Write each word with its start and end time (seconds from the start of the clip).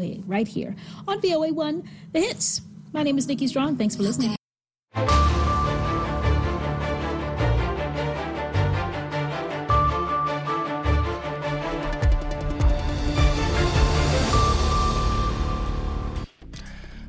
VOA 0.00 0.22
right 0.26 0.48
here 0.48 0.74
on 1.06 1.20
VOA1 1.20 1.86
The 2.12 2.20
Hits. 2.20 2.62
My 2.92 3.02
name 3.02 3.18
is 3.18 3.28
Nikki 3.28 3.46
Strong. 3.46 3.76
Thanks 3.76 3.96
for 3.96 4.02
listening. 4.02 4.36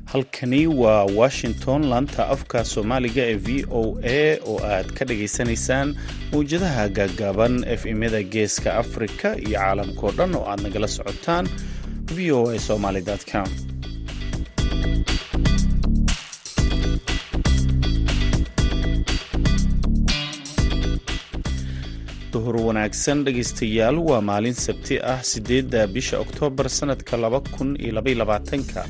halkani 0.04 0.66
waa 0.66 1.04
washington 1.04 1.82
laanta 1.90 2.22
afka 2.34 2.58
soomaaliga 2.72 3.22
ee 3.30 3.34
v 3.46 3.64
o 3.80 3.98
a 4.02 4.38
oo 4.50 4.58
aad 4.72 4.88
ka 4.98 5.04
dhagaysanaysaan 5.08 5.88
mawjadaha 6.32 6.84
gaagaaban 6.98 7.54
efmyada 7.74 8.22
geeska 8.34 8.70
afrika 8.82 9.28
iyo 9.46 9.58
caalamkao 9.58 10.10
dhan 10.18 10.34
oo 10.38 10.44
aad 10.50 10.60
nagala 10.66 10.88
socotaan 10.96 11.46
v 12.10 12.30
o 12.32 12.48
a 12.50 12.58
somaly 12.58 13.02
com. 13.30 13.46
Duhur 22.32 22.56
wanaagsan 22.66 23.24
dhegaystayaal 23.26 23.96
waa 24.08 24.20
maalin 24.28 24.56
sabti 24.56 24.96
ah 25.12 25.20
sideedda 25.30 25.80
bisha 25.94 26.16
oktoobar 26.24 26.68
sanadka 26.78 27.16
laba 27.24 27.40
kun 27.54 27.76
iyo 27.76 27.92
labayolabaatanka 27.98 28.80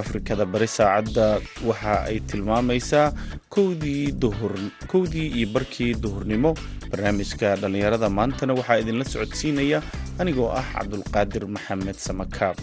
afrikada 0.00 0.44
bari 0.52 0.68
saacadda 0.76 1.26
waxa 1.68 1.94
ay 2.08 2.18
tilmaamaysaa 2.30 3.12
kowdii 3.52 5.28
iyo 5.38 5.46
barkii 5.54 5.92
duhurnimo. 6.02 6.54
Barnaamijka 6.90 7.56
dhallinyarada 7.60 8.08
maantana 8.18 8.52
waxaa 8.58 8.80
idinla 8.82 9.04
socodsiinaya 9.04 9.78
anigoo 10.20 10.50
ah 10.60 10.66
cabdulqaadir 10.74 11.44
maxamed 11.54 11.98
samakaab 12.06 12.56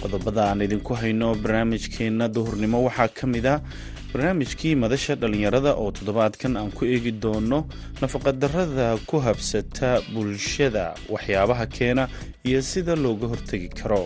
qodobada 0.00 0.42
aan 0.50 0.60
idinku 0.66 0.92
hayno 1.00 1.28
barnaamijkeenna 1.42 2.26
duhurnimo 2.36 2.78
waxaa 2.86 3.08
ka 3.18 3.24
mid 3.34 3.46
a 3.52 3.54
barnaamijkii 4.12 4.74
madasha 4.82 5.14
dhallinyarada 5.20 5.70
oo 5.82 5.90
toddobaadkan 5.96 6.52
aan 6.60 6.70
ku 6.76 6.82
eegi 6.94 7.12
doono 7.22 7.58
nafaqadarrada 8.00 8.86
ku 9.08 9.16
habsata 9.26 9.90
bulshada 10.12 10.84
waxyaabaha 11.14 11.64
keena 11.76 12.04
iyo 12.48 12.60
sida 12.70 12.94
looga 13.04 13.26
hortegi 13.32 13.68
karo 13.80 14.02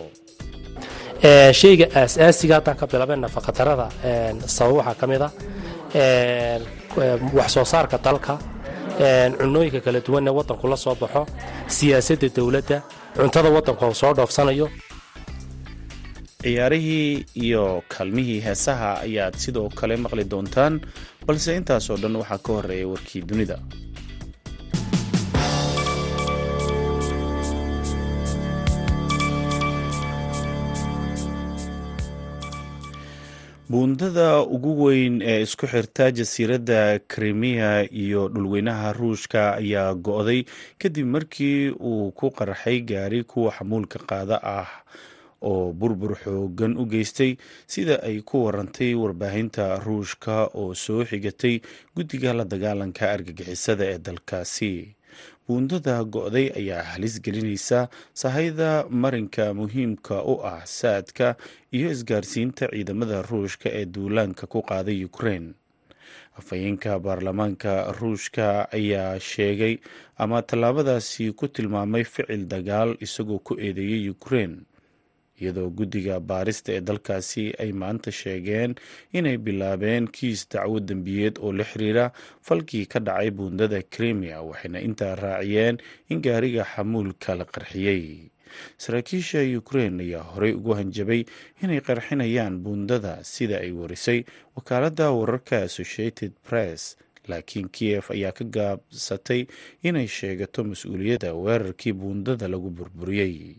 shayga 1.23 1.87
aasaasiga 2.01 2.55
haddaan 2.59 2.77
ka 2.81 2.87
bilaabeen 2.93 3.21
nafaqadarrada 3.25 3.87
sabab 4.57 4.77
waxaa 4.79 4.95
ka 5.01 5.07
mid 5.07 5.23
a 5.23 5.31
wax 7.39 7.49
soo 7.55 7.65
saarka 7.73 7.99
dalka 7.99 8.35
cunooyinka 9.39 9.81
kala 9.85 10.01
duwan 10.07 10.27
ee 10.29 10.35
waddanku 10.39 10.67
la 10.73 10.77
soo 10.77 10.95
baxo 11.03 11.23
siyaasadda 11.77 12.29
dowladda 12.37 12.77
cuntada 13.17 13.49
waddanku 13.57 13.85
uu 13.87 13.95
soo 13.95 14.13
dhoofsanayo. 14.15 14.69
Ciyaarihii 16.43 17.25
iyo 17.45 17.83
kaalmihii 17.89 18.41
heesaha 18.47 18.91
ayaad 19.07 19.35
sidoo 19.39 19.69
kale 19.79 19.97
maqli 19.97 20.25
doontaan 20.33 20.81
balse 21.27 21.57
intaasoo 21.57 21.97
dhan 22.03 22.17
waxaa 22.17 22.39
ka 22.39 22.51
horreeya 22.53 22.87
warkii 22.93 23.23
dunida 23.23 23.57
buundada 33.73 34.29
ugu 34.55 34.73
weyn 34.85 35.15
ee 35.33 35.41
isku 35.47 35.67
xirta 35.73 36.05
jasiiradda 36.19 36.81
krimiya 37.13 37.71
iyo 38.03 38.23
dhulweynaha 38.35 38.89
ruushka 38.99 39.43
ayaa 39.61 39.95
go-day 40.07 40.41
kadib 40.81 41.07
markii 41.15 41.71
uu 41.91 42.11
ku 42.19 42.27
qarxay 42.39 42.79
gaari 42.91 43.21
kuwa 43.25 43.51
xamuulka 43.57 43.99
qaada 44.11 44.37
ah 44.59 44.69
oo 45.51 45.73
burbur 45.73 46.13
xoogan 46.25 46.77
u 46.77 46.85
geystay 46.93 47.33
sida 47.73 47.97
ay 48.09 48.21
ku 48.29 48.45
warantay 48.45 48.93
warbaahinta 49.03 49.65
ruushka 49.87 50.37
oo 50.61 50.75
soo 50.85 51.01
xigatay 51.11 51.55
guddiga 51.97 52.31
la 52.39 52.45
dagaalanka 52.53 53.05
argagixisada 53.15 53.85
ee 53.95 53.99
dalkaasi 54.07 54.73
buundada 55.49 56.05
go-day 56.05 56.49
ayaa 56.61 56.83
halis 56.95 57.21
gelinaysa 57.23 57.89
sahayda 58.15 58.87
marinka 58.89 59.55
muhiimka 59.55 60.23
u 60.25 60.35
ah 60.53 60.63
saadka 60.65 61.37
iyo 61.77 61.91
isgaarsiinta 61.91 62.69
ciidamada 62.73 63.23
ruushka 63.31 63.69
ee 63.79 63.85
duulaanka 63.95 64.47
ku 64.47 64.63
qaaday 64.71 65.05
ukrein 65.05 65.55
afhayeenka 66.39 66.99
baarlamaanka 67.05 67.73
ruushka 68.01 68.47
ayaa 68.79 69.21
sheegay 69.21 69.75
ama 70.17 70.39
tallaabadaasi 70.43 71.33
ku 71.39 71.49
tilmaamay 71.49 72.05
ficil 72.05 72.43
dagaal 72.55 72.91
isagoo 73.07 73.39
ku 73.49 73.53
eedeeyay 73.67 74.09
ukrein 74.15 74.55
iyadoo 75.43 75.71
guddiga 75.79 76.17
baarista 76.31 76.73
ee 76.77 76.81
dalkaasi 76.89 77.45
ay 77.63 77.71
maanta 77.83 78.11
sheegeen 78.21 78.73
inay 79.19 79.37
bilaabeen 79.47 80.07
kiis 80.17 80.41
dacwo 80.53 80.79
dembiyeed 80.89 81.35
oo 81.43 81.53
la 81.59 81.65
xiriira 81.71 82.07
falkii 82.47 82.87
ka 82.93 82.99
dhacay 83.07 83.31
buundada 83.39 83.83
krimiya 83.95 84.39
waxayna 84.49 84.79
intaa 84.89 85.15
raaciyeen 85.25 85.77
in 86.11 86.23
gaariga 86.27 86.65
xamuulka 86.73 87.35
la 87.41 87.45
qarxiyey. 87.55 88.05
Saraakiisha 88.83 89.41
ukrein 89.59 90.01
ayaa 90.05 90.23
horey 90.33 90.53
ugu 90.59 90.73
hanjabay 90.79 91.25
inay 91.65 91.81
qarxinayaan 91.81 92.61
buundada 92.65 93.25
sida 93.25 93.57
ay 93.65 93.73
warisay 93.73 94.21
wakaaladda 94.57 95.07
wararka 95.19 95.57
associated 95.69 96.33
press 96.49 96.97
laakiin 97.31 97.69
kiyef 97.77 98.11
ayaa 98.11 98.33
ka 98.39 98.45
gaabsatay 98.45 99.47
inay 99.89 100.07
sheegato 100.19 100.65
mas'uuliyadda 100.71 101.31
weerarkii 101.45 101.93
buundada 102.01 102.45
lagu 102.49 102.71
burburiyey 102.71 103.57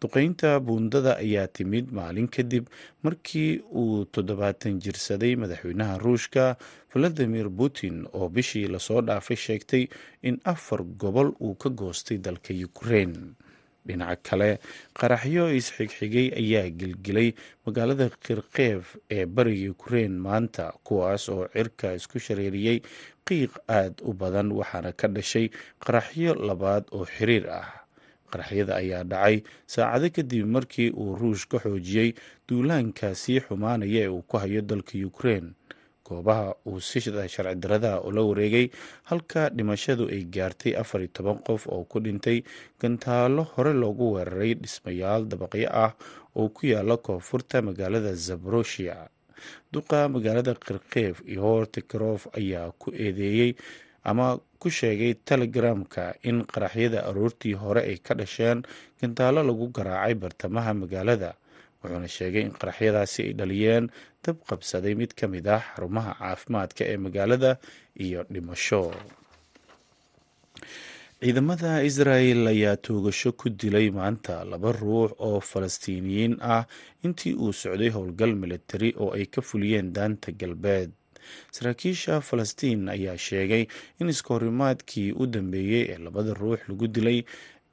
duqeynta 0.00 0.60
buundada 0.60 1.16
ayaa 1.24 1.46
timid 1.56 1.90
maalin 1.98 2.28
kadib 2.28 2.66
markii 3.02 3.60
uu 3.82 4.04
toddobaatan 4.14 4.80
jirsaday 4.84 5.36
madaxweynaha 5.42 5.98
ruushka 6.04 6.56
valadimir 6.94 7.48
putin 7.58 8.06
oo 8.12 8.28
bishii 8.28 8.66
la 8.68 8.78
soo 8.78 9.00
dhaafay 9.02 9.36
sheegtay 9.36 9.84
in 10.22 10.40
afar 10.44 10.82
gobol 11.02 11.32
uu 11.40 11.54
ka 11.54 11.68
goostay 11.70 12.18
dalka 12.18 12.54
ukrein 12.68 13.34
dhinaca 13.86 14.18
kale 14.28 14.50
qaraxyo 14.98 15.44
isxigxigay 15.58 16.28
ayaa 16.40 16.70
gelgelay 16.80 17.28
magaalada 17.66 18.08
kirkev 18.24 18.80
ee 19.16 19.26
bariga 19.26 19.70
ukrein 19.74 20.14
maanta 20.26 20.64
kuwaas 20.86 21.28
oo 21.34 21.46
cirka 21.54 21.94
isku 21.98 22.18
shareeriyey 22.18 22.78
qiiq 23.26 23.52
aad 23.78 23.94
u 24.02 24.10
badan 24.20 24.50
waxaana 24.58 24.90
ka 25.00 25.06
dhashay 25.08 25.46
qaraxyo 25.84 26.34
labaad 26.48 26.84
oo 26.96 27.06
xiriir 27.14 27.46
ah 27.60 27.85
qaraxyada 28.30 28.74
ayaa 28.82 29.04
dhacay. 29.04 29.36
Saacado 29.66 30.06
kadib 30.16 30.46
markii 30.56 30.90
uu 30.90 31.14
ruush 31.20 31.46
ka 31.50 31.58
xoojiyey 31.64 32.10
duulaanka 32.48 33.14
sii 33.14 33.40
xumaanaya 33.46 34.02
ee 34.04 34.08
uu 34.16 34.22
ku 34.22 34.36
hayo 34.42 34.60
dalka 34.62 34.98
ukrein 35.10 35.54
goobaha 36.06 36.54
uu 36.66 36.78
si 36.80 37.00
sharci 37.02 37.42
darada 37.62 38.00
ula 38.06 38.22
wareegay 38.22 38.66
halka 39.10 39.50
dhimashadu 39.50 40.06
ay 40.14 40.22
gaartay 40.34 40.72
afar 40.82 41.02
toban 41.12 41.38
qof 41.46 41.66
oo 41.66 41.82
ku 41.90 41.98
dhintay. 42.00 42.42
Gantaalo 42.80 43.42
hore 43.54 43.72
loogu 43.74 44.12
weeraray 44.14 44.54
dhismayaal 44.54 45.26
dabaqyo 45.30 45.66
ah 45.84 45.92
oo 46.38 46.48
ku 46.54 46.66
yaalla 46.70 46.96
koonfurta 46.96 47.62
magaalada 47.62 48.14
zaboroshia 48.14 49.08
duqa 49.72 50.08
magaalada 50.08 50.54
kirkev 50.54 51.20
ihor 51.26 51.66
tikrof 51.74 52.26
ayaa 52.38 52.70
ku 52.80 52.88
eedeeyey 52.94 53.50
ama 54.10 54.26
ku 54.62 54.68
sheegay 54.78 55.12
telegramka 55.28 56.04
in 56.28 56.36
qaraxyada 56.52 56.98
aroortii 57.08 57.54
hore 57.62 57.80
ay 57.90 57.96
ka 58.06 58.12
dhasheen 58.20 58.58
gantaalo 59.00 59.40
lagu 59.48 59.66
garaacay 59.76 60.14
bartamaha 60.22 60.70
magaalada 60.82 61.30
wuxuuna 61.80 62.08
sheegay 62.16 62.42
in 62.48 62.54
qaraxyadaasi 62.60 63.18
ay 63.26 63.32
dhaliyeen 63.40 63.84
dab 64.24 64.36
qabsaday 64.48 64.94
mid 65.00 65.10
ka 65.18 65.26
mid 65.34 65.46
ah 65.56 65.62
xarumaha 65.74 66.12
caafimaadka 66.20 66.82
ee 66.92 66.98
magaalada 67.06 67.50
iyo 68.04 68.20
dhimasho. 68.32 68.82
Ciidamada 71.20 71.72
israel 71.90 72.40
ayaa 72.52 72.76
toogasho 72.86 73.30
ku 73.40 73.46
dilay 73.60 73.88
maanta 73.98 74.34
laba 74.50 74.70
ruux 74.80 75.10
oo 75.26 75.40
falastiiniyiin 75.50 76.34
ah 76.54 76.62
intii 77.04 77.34
uu 77.44 77.52
socday 77.62 77.90
howlgal 77.96 78.32
militari 78.42 78.90
oo 79.02 79.10
ay 79.18 79.26
ka 79.34 79.40
fuliyeen 79.48 79.88
daanta 79.96 80.28
galbeed 80.40 80.90
saraakiisha 81.56 82.20
falastiin 82.20 82.88
ayaa 82.88 83.16
sheegay 83.18 83.66
in 84.00 84.08
iskahorimaadkii 84.08 85.12
u 85.12 85.26
dambeeyey 85.26 85.82
ee 85.92 85.98
labada 85.98 86.34
ruux 86.34 86.60
lagu 86.68 86.86
dilay 86.88 87.22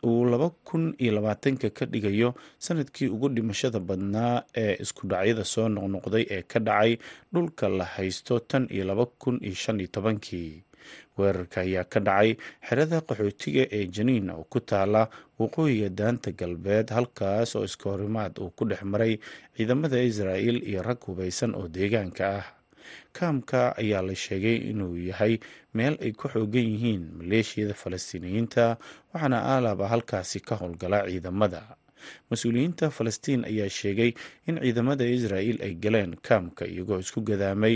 uu 0.03 0.25
laba 0.27 0.49
kun 0.67 0.95
iyo 0.99 1.11
labaatanka 1.15 1.69
ka 1.69 1.85
dhigayo 1.85 2.29
sannadkii 2.59 3.07
ugu 3.07 3.29
dhimashada 3.29 3.79
badnaa 3.79 4.43
ee 4.63 4.75
isku 4.83 5.07
dhacyada 5.07 5.43
soo 5.53 5.67
noqnoqday 5.69 6.25
ee 6.35 6.41
ka 6.51 6.59
dhacay 6.59 6.97
dhulka 7.33 7.69
la 7.69 7.85
haysto 7.95 8.39
tan 8.39 8.67
iyo 8.75 8.83
laba 8.89 9.05
kun 9.05 9.39
iyo 9.41 9.55
shan 9.55 9.79
iyo 9.79 9.87
tobankii. 9.95 10.63
Weerarka 11.17 11.61
ayaa 11.61 11.83
ka 11.93 11.99
dhacay 12.07 12.35
xerada 12.67 12.97
qaxootiga 13.07 13.63
ee 13.77 13.85
janiin 13.95 14.29
oo 14.35 14.43
ku 14.51 14.59
taala 14.59 15.07
waqooyiga 15.39 15.89
daanta 15.99 16.31
galbeed 16.39 16.87
halkaas 16.95 17.55
oo 17.55 17.63
iskahorimaad 17.69 18.33
uu 18.43 18.49
ku 18.57 18.65
dhex 18.69 18.81
maray 18.83 19.13
ciidamada 19.55 20.03
israa'el 20.03 20.57
iyo 20.69 20.81
rag 20.83 20.99
hubeysan 21.07 21.55
oo 21.55 21.67
deegaanka 21.75 22.23
ah 22.39 22.45
kaamka 23.17 23.61
ayaa 23.81 24.01
la 24.07 24.15
sheegay 24.15 24.57
inuu 24.71 24.95
yahay 25.09 25.37
meel 25.77 25.95
ay 26.05 26.11
ku 26.11 26.27
xoogan 26.33 26.65
yihiin 26.73 27.03
maleeshiyada 27.19 27.73
falastiiniyiinta 27.83 28.65
waxaana 29.13 29.37
aalaba 29.53 29.87
halkaasi 29.93 30.39
ka 30.47 30.55
howlgala 30.61 31.05
ciidamada. 31.09 31.61
Mas'uuliyiinta 32.29 32.89
falastiin 32.97 33.45
ayaa 33.51 33.69
sheegay 33.79 34.11
in 34.47 34.55
ciidamada 34.63 35.05
israa'il 35.07 35.57
ay 35.67 35.73
galeen 35.83 36.15
kaamka 36.27 36.63
iyagoo 36.67 36.99
isku 36.99 37.21
gadaamay. 37.29 37.75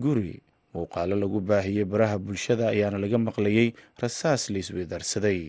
Guri 0.00 0.40
muuqaalo 0.74 1.16
lagu 1.20 1.40
baahiyey 1.40 1.84
baraha 1.84 2.16
bulshada 2.18 2.72
ayaana 2.72 2.96
laga 2.98 3.18
maqlayey 3.18 3.68
rasaas 4.02 4.48
la 4.52 4.58
isweedaarsaday 4.64 5.40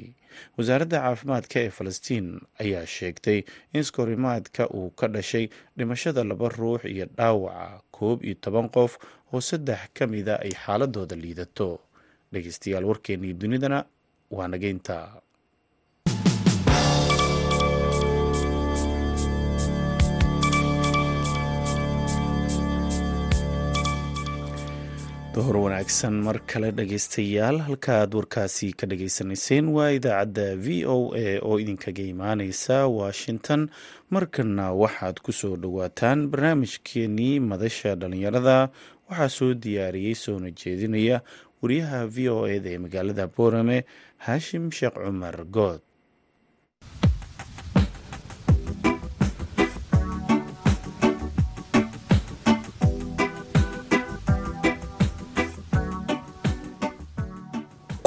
wasaaradda 0.57 0.99
caafimaadka 1.05 1.57
ee 1.65 1.69
falastiin 1.77 2.27
ayaa 2.63 2.85
sheegtay 2.95 3.39
in 3.73 3.81
iskorimaadka 3.81 4.69
uu 4.77 4.89
ka 4.99 5.07
dhashay 5.07 5.45
dhimashada 5.77 6.23
laba 6.23 6.49
ruux 6.49 6.81
iyo 6.93 7.05
dhaawaca 7.17 7.81
koob 7.91 8.23
iyo 8.25 8.35
toban 8.43 8.69
qof 8.75 8.97
oo 9.33 9.41
saddex 9.41 9.81
ka 9.97 10.07
mida 10.07 10.39
ay 10.45 10.51
xaaladooda 10.63 11.15
liidato. 11.15 11.79
Dhegeystayaal 12.33 12.85
warkeennii 12.89 13.33
dunidana 13.33 13.79
waa 14.31 14.47
nageynta 14.47 14.95
dohor 25.35 25.57
wanaagsan 25.65 26.13
mar 26.25 26.37
kale 26.51 26.69
dhageystayaal 26.77 27.57
halkaaad 27.67 28.11
warkaasi 28.17 28.67
ka 28.79 28.85
dhageysanayseen 28.91 29.65
waa 29.75 29.89
idaacadda 29.97 30.45
v 30.65 30.85
o 30.95 30.97
a 31.17 31.39
oo 31.41 31.55
idinkaga 31.63 32.03
imaaneysa 32.13 32.77
washington. 32.87 33.69
Markana 34.13 34.65
waxaad 34.81 35.17
ku 35.25 35.31
soo 35.33 35.55
dhowaataan 35.57 36.27
barnaamijkeenii 36.31 37.39
madasha 37.39 37.95
dhalinyarada. 37.95 38.69
Waxaa 39.09 39.29
soo 39.37 39.53
diyaariyey 39.53 40.15
soona 40.15 40.51
jeedinaya 40.51 41.21
wariyaha 41.61 42.05
v 42.07 42.29
o 42.29 42.47
eda 42.47 42.69
ee 42.69 42.77
magaalada 42.85 43.27
boorame 43.27 43.85
haashim 44.25 44.71
sheekh 44.71 44.93
cumar 45.05 45.37
good 45.57 45.81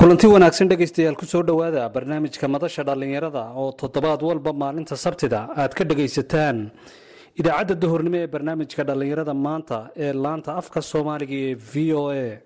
kulanti 0.06 0.26
wanaagsan 0.30 0.68
dhegaystayaal 0.70 1.18
ku 1.18 1.26
soo 1.26 1.42
dhowaada 1.42 1.82
barnaamijka 1.90 2.46
madasha 2.46 2.82
dhallinyarada 2.86 3.50
oo 3.58 3.72
toddobaad 3.74 4.22
walba 4.22 4.52
maalinta 4.54 4.94
sabtida 4.94 5.50
aad 5.58 5.74
ka 5.74 5.82
dhagaysataan. 5.82 6.70
Idaacadda 7.34 7.74
dahornimo 7.74 8.14
ee 8.22 8.28
barnaamijka 8.30 8.86
dhallinyarada 8.86 9.34
maanta 9.34 9.90
ee 9.98 10.12
laanta 10.14 10.54
afka 10.62 10.78
soomaaliga 10.90 11.34
ee 11.50 11.54
v 11.58 11.74
o 11.98 12.04
a. 12.14 12.38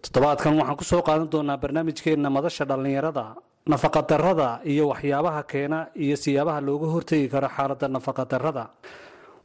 Toddobaadkan 0.00 0.56
waxaan 0.56 0.76
ku 0.80 0.84
soo 0.88 1.02
qaadan 1.04 1.28
doonaa 1.28 1.60
barnaamijkeenna 1.64 2.30
madasha 2.32 2.64
dhallinyarada 2.64 3.24
nafaqadarrada 3.68 4.48
iyo 4.72 4.88
waxyaabaha 4.88 5.42
keena 5.52 5.78
iyo 6.04 6.16
siyaabaha 6.16 6.60
looga 6.68 6.86
hortegi 6.94 7.28
karo 7.28 7.48
xaaladda 7.56 7.86
nafaqadarrada 7.96 8.64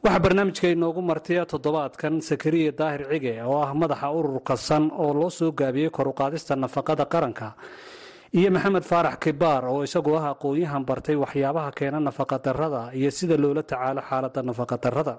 waxaa 0.03 0.19
barnaamijka 0.23 0.67
inoogu 0.75 1.01
martiya 1.01 1.45
toddobaadkan 1.51 2.21
sakariya 2.29 2.71
daahir 2.79 3.03
cige 3.11 3.33
oo 3.47 3.61
ah 3.63 3.71
madaxa 3.73 4.07
ururka 4.19 4.55
san 4.57 4.91
oo 4.91 5.13
loo 5.13 5.29
soo 5.29 5.51
gaabiyey 5.51 5.89
koruqaadista 5.97 6.55
nafaqada 6.55 7.05
qaranka 7.13 7.47
iyo 8.37 8.49
maxamed 8.51 8.83
faarax 8.91 9.15
kibaar 9.23 9.63
oo 9.71 9.83
isagu 9.87 10.11
ah 10.19 10.25
aqoon-yahan 10.33 10.83
bartay 10.89 11.15
waxyaabaha 11.23 11.71
keena 11.77 11.99
nafaqadarrada 12.07 12.81
iyo 12.99 13.09
sida 13.17 13.37
loola 13.43 13.63
tacaalo 13.63 14.01
xaaladda 14.09 14.41
nafaqadarrada 14.49 15.15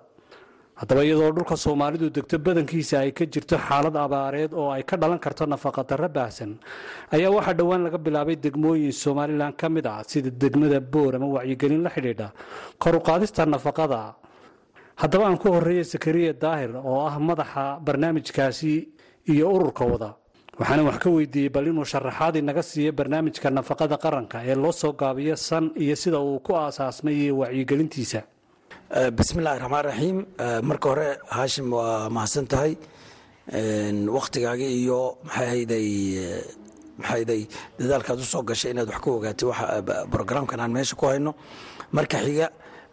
haddaba 0.81 1.01
iyadoo 1.07 1.33
dhulka 1.37 1.57
soomaalidu 1.65 2.07
degto 2.17 2.37
badankiisa 2.47 2.97
ay 3.05 3.11
ka 3.17 3.25
jirto 3.25 3.57
xaalad 3.57 3.97
abaareed 3.97 4.53
oo 4.53 4.69
ay 4.77 4.83
ka 4.85 4.97
dhalan 5.01 5.19
karto 5.25 5.47
nafaqadarro 5.55 6.09
baahsan 6.17 6.61
ayaa 7.15 7.31
waxaa 7.37 7.57
dhowaan 7.59 7.83
laga 7.89 7.99
bilaabay 8.07 8.37
degmooyin 8.37 8.93
somalilan 8.93 9.53
ka 9.61 9.69
mid 9.73 9.87
ah 9.87 10.03
sida 10.05 10.29
degmada 10.43 10.81
boor 10.81 11.15
ama 11.17 11.27
wacyigelin 11.41 11.83
la 11.87 11.91
xidhiidha. 11.95 12.29
Koruqaadista 12.83 13.47
nafaqada 13.47 14.01
haddaba 15.02 15.25
aan 15.29 15.38
ku 15.43 15.49
horreeya 15.55 15.85
sakariya 15.85 16.32
daahir 16.32 16.73
oo 16.76 17.06
ah 17.08 17.19
madaxa 17.19 17.64
barnaamijkaasi 17.87 18.73
iyo 19.32 19.46
ururka 19.56 19.85
wada 19.93 20.11
waxaana 20.58 20.82
wax 20.88 20.99
ka 21.02 21.08
weydiiyey 21.11 21.49
bal 21.55 21.67
inuu 21.70 21.85
sharaxaad 21.93 22.37
inaga 22.43 22.62
siiyo 22.62 22.93
barnaamijka 22.99 23.50
nafaqada 23.50 23.96
qaranka 24.05 24.37
ee 24.50 24.55
loo 24.55 24.73
soo 24.73 24.93
gaabiyo 24.93 25.37
san 25.37 25.64
iyo 25.85 25.96
sida 26.02 26.19
uu 26.20 26.38
ku 26.46 26.52
aasaasmay 26.56 27.14
iyo 27.25 27.35
wacyigelintiisa 27.43 28.20
bismillahi 29.19 29.58
raxmaan 29.62 29.85
raxiim 29.91 30.19
marka 30.69 30.87
hore 30.91 31.08
haashim 31.37 31.67
waa 31.73 32.08
mahadsan 32.17 32.47
tahay. 32.52 32.73
Wakhtigaagi 34.17 34.67
iyo 34.82 35.19
maxayday 35.26 35.88
maxayday 36.99 37.43
dadaalkaad 37.79 38.19
u 38.19 38.25
soo 38.32 38.43
gashay 38.49 38.70
inaad 38.73 38.88
wax 38.93 39.00
ka 39.05 39.11
ogaatay 39.11 39.49
brograamkan 40.12 40.61
aan 40.61 40.73
meesha 40.73 40.94
ku 40.97 41.06
hayno. 41.06 41.35
Marka 41.93 42.19
xiga 42.25 42.47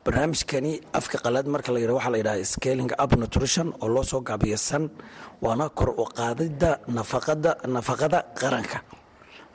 barnaamijkani 0.05 0.81
afka 0.93 1.17
qalaad 1.23 1.45
marka 1.47 1.71
la 1.71 1.79
waxaa 1.93 2.09
la 2.11 2.17
yidhaha 2.17 2.45
scaling 2.45 2.91
up 3.03 3.11
nutrition 3.17 3.73
oo 3.81 3.87
loo 3.87 4.03
soo 4.03 4.21
gaabiya 4.21 4.57
san 4.57 4.89
waana 5.41 5.69
kor 5.69 5.89
u 5.89 6.05
qaadida 6.17 6.79
nafaqada 6.87 8.19
qaranka. 8.39 8.81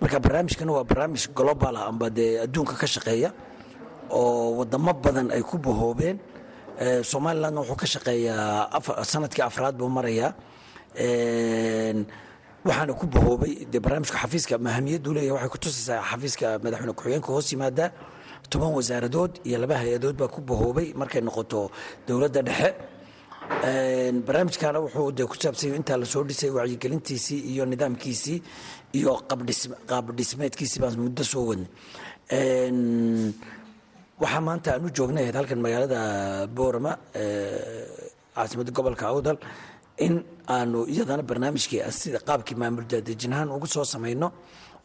Marka 0.00 0.18
barnaamijkani 0.20 0.70
waa 0.70 0.84
barnaamij 0.84 1.24
global 1.34 1.76
ah 1.76 1.86
amba 1.90 2.10
dee 2.10 2.38
adduunka 2.44 2.74
ka 2.80 2.86
shaqeeya 2.86 3.30
oo 4.10 4.56
wadamo 4.58 4.92
badan 4.94 5.30
ay 5.30 5.42
ku 5.42 5.58
bahoobeen. 5.58 6.18
Somalilandna 7.02 7.60
wuxuu 7.60 7.76
ka 7.76 7.86
shaqeeyaa 7.86 8.70
sannadkii 9.02 9.42
afraad 9.42 9.74
buu 9.78 9.88
marayaa. 9.88 10.30
Waxaana 12.66 12.92
ku 12.94 13.06
bahoobay 13.06 13.66
dee 13.70 13.80
barnaamijka 13.80 14.18
xafiiska 14.22 14.58
mahamiyaddu 14.58 15.10
leeyahay 15.14 15.32
waxay 15.34 15.50
ku 15.50 15.58
tusaysaa 15.58 16.02
xafiiska 16.10 16.46
madaxweyne 16.62 16.92
ku-xigeenka 16.94 17.28
hoos 17.34 17.50
yimaadaa 17.52 17.90
toban 18.50 18.72
wasaaradood 18.78 19.32
iyo 19.48 19.58
laba 19.62 19.74
hay'adood 19.82 20.16
baa 20.20 20.28
ku 20.34 20.40
bahoobay 20.50 20.88
markay 21.00 21.20
noqoto 21.28 21.70
dowladda 22.06 22.42
dhexe. 22.48 22.70
Barnaamijkana 24.26 24.78
wuxuu 24.84 25.12
de 25.18 25.22
ku 25.30 25.34
saabsanya 25.42 25.76
intaa 25.80 25.96
la 26.02 26.06
soo 26.12 26.22
dhisay 26.28 26.50
wacyigelintiisii 26.56 27.40
iyo 27.52 27.64
nidaamkiisii 27.72 28.38
iyo 28.98 29.12
qaab 29.90 30.06
dhismeedkiisii 30.18 30.80
baan 30.82 30.96
muddo 31.04 31.22
soo 31.32 31.44
wadnay 31.50 31.68
waxaa 34.22 34.40
maanta 34.48 34.68
aan 34.74 34.84
u 34.86 34.90
joognay 34.96 35.26
halkan 35.38 35.60
magaalada 35.64 36.00
boorama 36.56 36.92
caasimadda 38.34 38.72
gobolka 38.76 39.04
awdal 39.12 39.38
in 40.06 40.14
aanu 40.56 40.78
iyadana 40.92 41.22
barnaamijkii 41.30 41.80
sida 42.00 42.18
qaabkii 42.28 42.56
maamul 42.60 42.84
ugu 43.56 43.66
soo 43.74 43.84
samayno. 43.94 44.28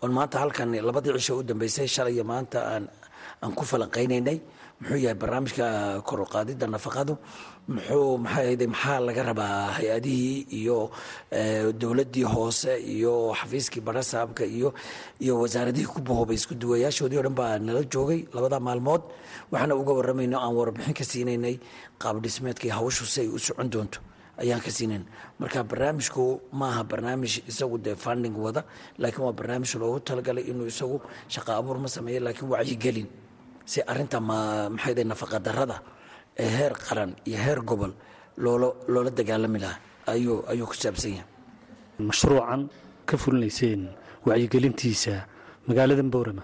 Oon 0.04 0.12
maanta 0.18 0.36
halkan 0.44 0.70
labadii 0.88 1.14
cisho 1.18 1.34
u 1.40 1.44
dambeysay 1.50 1.88
shalay 1.96 2.22
maanta 2.32 2.58
aan 2.74 2.84
aan 3.44 3.54
ku 3.58 3.64
falanqaynaynay. 3.72 4.38
Muxuu 4.82 4.98
yahay 5.06 5.18
barnaamijka 5.22 5.66
koruqaadida 6.10 6.66
nafaqadu. 6.68 7.14
Maxaa 7.70 9.00
laga 9.08 9.24
rabaa 9.24 9.72
hay'adihii 9.78 10.48
iyo 10.60 10.90
dowladdii 11.82 12.24
hoose 12.34 12.74
iyo 12.96 13.34
xafiiskii 13.40 13.82
barasaabka 13.82 14.44
iyo 14.46 14.74
wasaaradihii 15.42 15.86
ku 15.94 16.02
bahoobay 16.02 16.36
isku 16.36 16.56
duwayaashoodii 16.56 17.18
o 17.20 17.22
dhan 17.24 17.36
baa 17.36 17.60
nala 17.60 17.84
joogay 17.94 18.26
labada 18.34 18.60
maalmood. 18.60 19.02
Waxaana 19.52 19.76
uga 19.76 19.94
waramayno 19.94 20.38
aan 20.42 20.54
warbixin 20.58 20.94
ka 20.94 21.04
siinaynay 21.04 21.56
qaab 22.02 22.22
dhismeedkii 22.24 22.70
hawshu 22.74 23.06
si 23.06 23.22
ay 23.22 23.28
u 23.30 23.38
socon 23.40 23.70
doonto. 23.70 24.00
Ayaan 24.42 24.62
ka 24.66 24.72
siinayn. 24.72 25.06
Marka 25.40 25.64
barnaamijku 25.64 26.42
maaha 26.52 26.84
barnaamij 26.84 27.34
isagu 27.48 27.78
dee 27.78 27.96
funding 27.96 28.36
wada 28.36 28.64
laakiin 28.98 29.24
waa 29.26 29.34
barnaamij 29.34 29.76
loogu 29.80 30.00
talagalay 30.00 30.44
inuu 30.50 30.66
isagu 30.74 30.98
shaqa 31.30 31.52
abuur 31.60 31.78
ma 31.78 31.88
sameeyo 31.88 32.20
laakiin 32.26 32.50
wacyigelin 32.50 33.08
si 33.72 33.80
arinta 33.92 34.18
maxay 34.30 35.04
nafaqa 35.12 35.38
darada 35.48 35.78
ee 36.44 36.50
heer 36.58 36.74
qaran 36.86 37.12
iyo 37.30 37.38
heer 37.46 37.60
gobol 37.70 37.92
loola 38.44 38.68
loola 38.94 39.10
dagaalami 39.20 39.60
lahaa 39.64 39.80
ayuu 40.14 40.38
ayuu 40.52 40.68
ku 40.72 40.76
saabsan 40.84 41.12
yahay. 41.18 41.28
Mashruucan 42.10 42.62
ka 43.10 43.16
fulinayseen 43.24 43.82
wacyigelintiisa 44.28 45.16
magaalada 45.68 46.04
boorama 46.16 46.44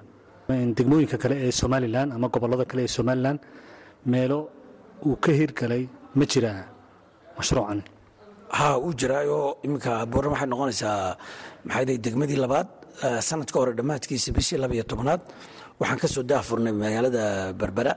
degmooyinka 0.78 1.18
kale 1.24 1.36
ee 1.46 1.52
somalilan 1.62 2.08
ama 2.16 2.28
gobollada 2.36 2.66
kale 2.72 2.82
ee 2.88 2.92
somalilan 2.98 3.38
meelo 4.14 4.40
uu 5.08 5.16
ka 5.24 5.32
hirgalay 5.40 5.84
ma 6.20 6.26
jiraa 6.32 6.62
mashruucan. 7.38 7.80
Ha 8.58 8.68
uu 8.86 8.94
jiraayo 9.00 9.40
iminka 9.66 9.92
boorama 10.12 10.34
waxay 10.36 10.50
noqonaysaa 10.54 11.00
maxay 11.68 11.98
degmadii 12.06 12.40
labaad 12.46 12.68
sanadka 13.30 13.58
hore 13.62 13.72
dhammaadkiisa 13.80 14.30
bishii 14.38 14.60
laba 14.64 14.74
iyo 14.78 14.86
tobnaad 14.92 15.22
waxaan 15.80 16.00
ka 16.02 16.08
soo 16.14 16.24
daahfurnay 16.32 16.74
magaalada 16.82 17.24
berbera 17.60 17.94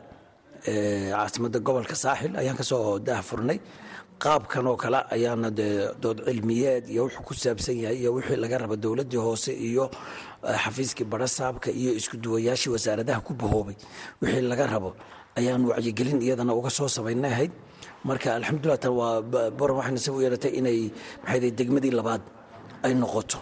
caasimadda 0.64 1.58
gobolka 1.66 1.94
saaxil 2.04 2.32
ayaan 2.40 2.56
ka 2.60 2.64
soo 2.70 2.98
daahfurnay. 3.08 3.58
Qaabkan 4.22 4.66
oo 4.68 4.76
kale 4.76 5.00
ayaana 5.16 5.48
dee 5.58 5.88
dood 6.02 6.18
cilmiyeed 6.28 6.84
iyo 6.92 7.02
wuxuu 7.08 7.24
ku 7.28 7.32
saabsan 7.34 7.76
yahay 7.82 7.96
iyo 8.02 8.10
wixii 8.16 8.36
laga 8.36 8.56
raba 8.62 8.76
dowladdii 8.76 9.16
hoose 9.26 9.52
iyo 9.68 9.84
xafiiskii 10.62 11.06
barasaabka 11.12 11.70
iyo 11.80 11.90
isku 12.00 12.16
duwayaashii 12.24 12.70
wasaaradaha 12.74 13.20
ku 13.26 13.32
bahoobay. 13.40 13.76
Wixii 14.20 14.44
laga 14.52 14.66
rabo 14.66 14.90
ayaan 15.38 15.64
wacyigelin 15.70 16.20
iyadana 16.20 16.52
uga 16.54 16.68
soo 16.70 16.88
samaynay 16.96 17.32
ahayd. 17.32 17.52
Marka 18.04 18.36
alxamdulilah 18.36 18.78
tan 18.82 18.92
waa 18.92 19.22
boran 19.58 19.76
waxayna 19.80 20.00
si 20.04 20.10
u 20.12 20.20
yeeratay 20.20 20.52
inay 20.60 20.92
maxay 21.24 21.50
degmadii 21.58 21.94
labaad 21.98 22.22
ay 22.84 22.92
noqoto 23.00 23.38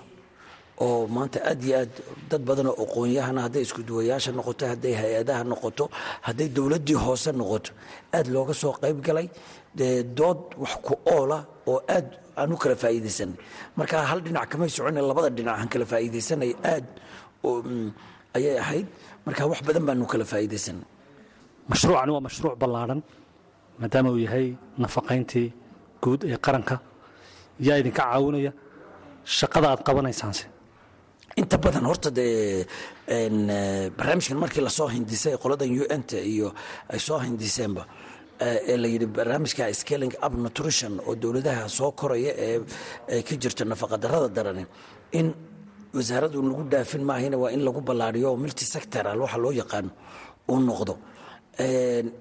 oo 0.87 1.07
maanta 1.17 1.39
aad 1.51 1.61
iyo 1.67 1.75
aad 1.83 1.93
dad 2.31 2.43
badanoo 2.49 2.75
aqoon-yahana 2.85 3.41
hadday 3.47 3.63
iskuduwayaasha 3.67 4.31
noqoto 4.39 4.65
hadday 4.73 4.95
hay'adaha 5.03 5.43
noqoto 5.53 5.85
hadday 6.27 6.49
dowladdii 6.57 6.99
hoose 7.07 7.31
noqoto 7.41 7.71
aad 8.17 8.27
looga 8.35 8.55
soo 8.63 8.73
qayb 8.83 8.99
galay 9.07 9.27
dood 10.19 10.41
wax 10.63 10.75
ku 10.87 10.95
oola 11.17 11.39
oo 11.73 11.79
aad 11.97 12.07
aan 12.41 12.51
u 12.55 12.57
kala 12.63 12.75
faa'iidaysanay 12.83 13.37
marka 13.79 13.97
hal 14.11 14.21
dhinac 14.27 14.47
kamay 14.53 14.71
socona 14.77 15.01
labada 15.11 15.29
dhinac 15.39 15.57
aan 15.61 15.69
kala 15.73 15.85
faa'iidaysanay 15.93 16.51
aad 16.75 16.87
ayay 18.37 18.57
ahayd. 18.65 18.87
Marka 19.27 19.43
wax 19.51 19.61
badan 19.67 19.85
baanu 19.89 20.05
kala 20.13 20.25
faa'iidaysanay 20.33 20.85
mashruucani 21.71 22.11
waa 22.17 22.25
mashruuc 22.29 22.55
ballaadhan 22.63 23.01
maadaama 23.81 24.09
uu 24.15 24.21
yahay 24.27 24.47
nafaqayntii 24.83 25.49
guud 26.03 26.21
ee 26.33 26.39
qaranka. 26.47 26.77
Yaa 27.67 27.77
idinka 27.81 28.03
caawinaya 28.11 28.53
shaqada 29.39 29.67
aad 29.73 29.81
qabanaysaanse 29.89 30.45
inta 31.37 31.57
badan 31.59 31.85
horta 31.87 32.11
dee 32.11 32.67
barnaamijkan 33.97 34.39
markii 34.39 34.61
la 34.63 34.71
soo 34.71 34.89
hindisay 34.89 35.37
qoladan 35.43 35.71
un 35.95 36.03
ta 36.07 36.17
iyo 36.17 36.53
ay 36.93 36.99
soo 36.99 37.19
hindiseenba 37.19 37.87
ee 38.41 38.77
la 38.77 38.89
yidhi 38.89 39.07
barnaamijka 39.07 39.73
scaling 39.75 40.15
up 40.27 40.35
nutrition 40.35 41.01
oo 41.07 41.15
dowladaha 41.15 41.69
soo 41.69 41.93
koraya 41.93 42.33
ee 42.37 43.23
ka 43.23 43.35
jirto 43.37 43.65
nafaqadarrada 43.65 44.29
darani 44.29 44.67
in 45.13 45.35
wasaaraddu 45.95 46.43
lagu 46.43 46.63
dhaafin 46.73 47.03
maahina 47.05 47.37
waa 47.39 47.51
in 47.51 47.63
lagu 47.65 47.81
ballaariyo 47.81 48.37
multi 48.37 48.65
sectoral 48.65 49.21
waxa 49.21 49.39
loo 49.39 49.53
yaqaano 49.53 49.91
uu 50.49 50.61
noqdo 50.61 50.95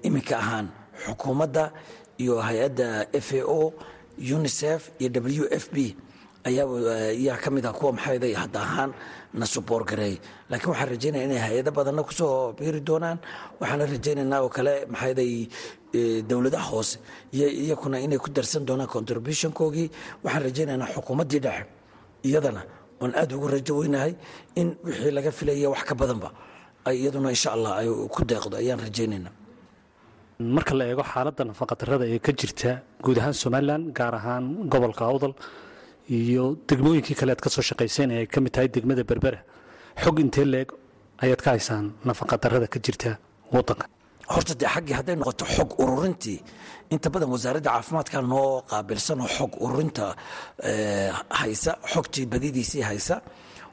iminka 0.02 0.34
ahaan 0.38 0.68
xukuumadda 1.06 1.72
iyo 2.18 2.34
hay'adda 2.40 3.06
f 3.12 3.28
a 3.32 3.42
o 3.46 3.72
unicef 4.18 4.90
iyo 4.98 5.10
w 5.10 5.46
f 5.50 5.70
b 5.74 5.96
ayaa 6.48 7.36
ka 7.42 7.48
mid 7.54 7.64
ah 7.66 7.72
kuwa 7.78 7.90
maxayday 7.96 8.32
hadda 8.42 8.58
ahaan 8.66 8.90
na 9.40 9.44
suboor 9.54 9.82
gareey 9.90 10.14
laakiin 10.50 10.70
waxaan 10.72 10.88
rajaynaya 10.94 11.24
inay 11.28 11.40
hay'ado 11.46 11.70
badanna 11.78 12.02
ku 12.08 12.12
soo 12.20 12.52
biiri 12.58 12.80
doonaan. 12.88 13.18
Waxaana 13.60 13.84
rajaynaynaa 13.94 14.40
oo 14.44 14.50
kale 14.56 14.74
maxayday 14.92 15.32
dowladaha 16.30 16.66
hoose 16.72 16.94
iyakuna 17.32 17.96
inay 18.06 18.18
ku 18.24 18.28
darsan 18.36 18.62
doonaan 18.68 18.88
contributionkoogii. 18.96 19.88
Waxaan 20.24 20.42
rajaynaynaa 20.48 20.88
xukuumaddii 20.94 21.40
dhexe 21.46 21.64
iyadana 22.28 22.62
oon 23.02 23.12
aad 23.20 23.30
ugu 23.36 23.46
rajo 23.54 23.72
weynahay 23.80 24.12
in 24.60 24.68
wixii 24.86 25.12
laga 25.16 25.30
filaya 25.38 25.68
wax 25.74 25.82
ka 25.88 25.94
badanba 26.00 26.28
iyaduna 27.00 27.28
insha 27.36 27.50
allah 27.56 27.72
ay 27.80 27.88
ku 28.14 28.20
deeqdo. 28.30 28.54
Ayaan 28.62 28.80
rajaynaynaa. 28.86 29.34
Marka 30.56 30.72
la 30.78 30.84
eego 30.90 31.02
xaaladda 31.12 31.42
nafaqadarrada 31.50 32.04
ee 32.14 32.18
ka 32.26 32.32
jirta 32.40 32.70
guud 33.04 33.18
ahaan 33.20 33.34
somalilan 33.42 33.82
gaar 33.98 34.14
ahaan 34.20 34.44
gobolka 34.72 35.02
awdal 35.12 35.32
iyo 36.16 36.44
degmooyinkii 36.68 37.16
kale 37.20 37.30
aad 37.34 37.42
ka 37.44 37.50
soo 37.54 37.62
shaqayseen 37.70 38.10
ee 38.14 38.18
ay 38.22 38.26
ka 38.34 38.38
mid 38.44 38.52
tahay 38.54 38.68
degmada 38.76 39.02
berbera 39.10 39.40
xog 40.02 40.16
intee 40.24 40.44
leeg 40.54 40.68
ayaad 41.24 41.40
ka 41.44 41.50
haysaan 41.56 41.84
nafaqadarrada 42.08 42.66
ka 42.74 42.78
jirta 42.84 43.10
waddanka 43.54 43.86
horta 44.34 44.52
dee 44.60 44.68
xaggii 44.74 44.96
hadday 44.98 45.16
noqoto 45.20 45.44
xog 45.56 45.70
ururintii 45.82 46.38
inta 46.94 47.08
badan 47.14 47.28
wasaaradda 47.34 47.70
caafimaadka 47.74 48.18
noo 48.32 48.50
qaabilsan 48.70 49.18
oo 49.24 49.30
xog 49.36 49.52
ururinta 49.64 50.06
haysa 51.40 51.72
xogtii 51.92 52.26
badidiisii 52.32 52.82
haysa. 52.90 53.16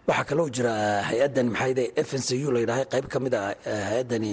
Waxaa 0.07 0.25
kaloo 0.29 0.49
jira 0.55 0.73
hay'addani 1.09 1.49
maxayde 1.53 1.83
f 2.07 2.11
n 2.19 2.21
c 2.27 2.29
u 2.45 2.51
la 2.53 2.59
yidhaahay 2.63 2.85
qayb 2.93 3.05
ka 3.13 3.17
mid 3.25 3.33
a 3.39 3.41
hay'addani 3.89 4.31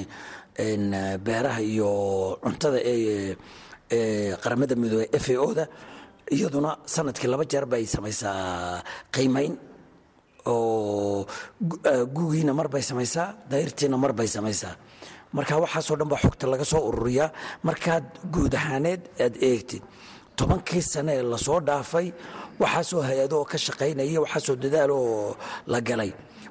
beeraha 1.27 1.61
iyo 1.73 1.91
cuntada 2.45 2.79
ee 2.93 3.37
qaramada 4.43 4.75
midoobey 4.83 5.09
f 5.25 5.27
a 5.33 5.37
o 5.47 5.49
da 5.59 5.65
iyaduna 6.37 6.71
sannadkii 6.95 7.29
laba 7.33 7.45
jeer 7.53 7.67
bay 7.73 7.85
samaysaa 7.95 8.83
qiimayn 9.15 9.53
oo 10.47 11.27
gugiina 12.17 12.53
mar 12.59 12.69
bay 12.75 12.83
samaysaa 12.91 13.29
dayrtiina 13.51 13.97
mar 14.03 14.12
bay 14.19 14.27
samaysaa. 14.37 14.75
Marka 15.37 15.55
waxaasoo 15.65 15.97
dhan 16.01 16.09
baa 16.12 16.21
xogta 16.25 16.47
laga 16.53 16.65
soo 16.73 16.83
ururiyaa. 16.91 17.29
Markaad 17.69 18.05
guud 18.35 18.53
ahaaneed 18.61 19.03
aad 19.25 19.35
eegtid 19.49 19.83
tobankii 20.39 20.83
sane 20.93 21.12
ee 21.19 21.23
la 21.33 21.39
soo 21.47 21.59
dhaafay 21.69 22.07
waxaasoo 22.62 23.03
hay'ado 23.09 23.37
oo 23.41 23.45
ka 23.53 23.59
shaqaynaya 23.67 24.21
waxaasoo 24.25 24.57
dadaaloo 24.65 25.37
la 25.73 25.79
galay. 25.89 26.11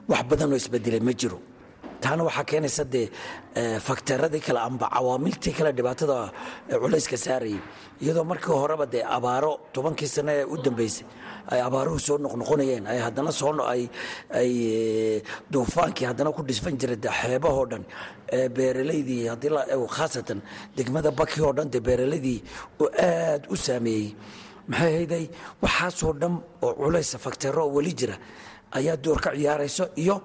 Wax 0.10 0.22
badanoo 0.30 0.58
isbedelay 0.62 1.00
ma 1.08 1.14
jiro 1.20 1.38
taana 2.04 2.24
waxaa 2.28 2.44
keenaysa 2.52 2.84
dee 2.94 3.08
fakteeradii 3.88 4.40
kale 4.48 4.60
amba 4.68 4.86
cawaamiltii 4.96 5.54
kale 5.58 5.72
dhibaatada 5.78 6.18
culayska 6.82 7.18
saarayay 7.26 7.60
iyadoo 8.04 8.24
markii 8.32 8.56
horeba 8.62 8.86
dee 8.94 9.04
abaaro 9.18 9.52
tobankii 9.74 10.08
sane 10.16 10.32
ee 10.42 10.46
u 10.54 10.56
dambeysay 10.66 11.06
ay 11.54 11.62
abaaruhu 11.68 12.00
soo 12.08 12.18
noqnoqonayeen 12.26 12.86
ay 12.94 13.00
haddana 13.06 13.32
soo 13.40 13.52
ay 13.74 13.84
ay 14.40 14.52
duufaankii 15.54 16.06
haddana 16.10 16.32
ku 16.36 16.42
dhisfan 16.50 16.76
jiray 16.82 16.96
dee 17.04 17.14
xeebahoo 17.22 17.66
dhan 17.72 17.84
beeralaydii 18.58 19.28
haddii 19.32 19.52
khaasatan 19.96 20.40
degmada 20.78 21.12
baki 21.20 21.42
oo 21.48 21.54
dhan 21.58 21.70
dee 21.74 21.82
beeralaydii 21.88 22.40
oo 22.84 22.88
aad 23.10 23.44
u 23.50 23.56
saameeyey. 23.66 24.16
Maxay 24.72 24.94
hayday 24.98 25.26
waxaasoo 25.64 26.14
dhan 26.22 26.34
oo 26.66 26.74
culaysa 26.82 27.18
fakteero 27.26 27.64
weli 27.76 27.94
jira 28.00 28.16
ayaa 28.78 28.98
door 29.04 29.20
ka 29.24 29.30
ciyaarayso 29.36 29.86
iyo 30.04 30.16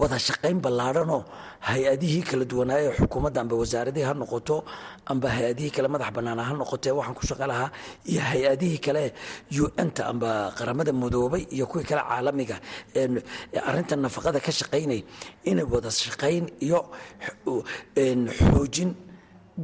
wada 0.00 0.16
shaqayn 0.26 0.58
ballaadhanoo 0.64 1.20
hay'adihii 1.68 2.22
kala 2.30 2.44
duwanaaye 2.50 2.88
xukuumadda 2.98 3.40
amba 3.42 3.54
wasaaradihii 3.62 4.06
ha 4.08 4.14
noqoto 4.22 4.56
amba 5.12 5.28
hay'adihii 5.36 5.72
kale 5.76 5.88
madax 5.94 6.10
bannaana 6.16 6.42
ha 6.48 6.52
noqotee 6.60 6.92
waxaan 6.98 7.14
ku 7.18 7.24
shaqo 7.30 7.46
lahaa 7.52 7.70
iyo 8.12 8.20
hay'adihii 8.30 8.78
kale 8.86 9.02
un-ta 9.82 10.02
amba 10.12 10.30
qaramada 10.58 10.92
madoobay 11.02 11.42
iyo 11.56 11.66
kuwii 11.70 11.86
kale 11.90 12.02
caalamiga 12.10 12.56
ee 12.94 13.06
arrinta 13.68 13.94
nafaqada 14.04 14.38
ka 14.46 14.52
shaqaynay 14.60 15.00
inay 15.50 15.66
wada 15.74 15.90
shaqayn 16.02 16.44
iyo 16.66 16.80
xoojin 18.38 18.90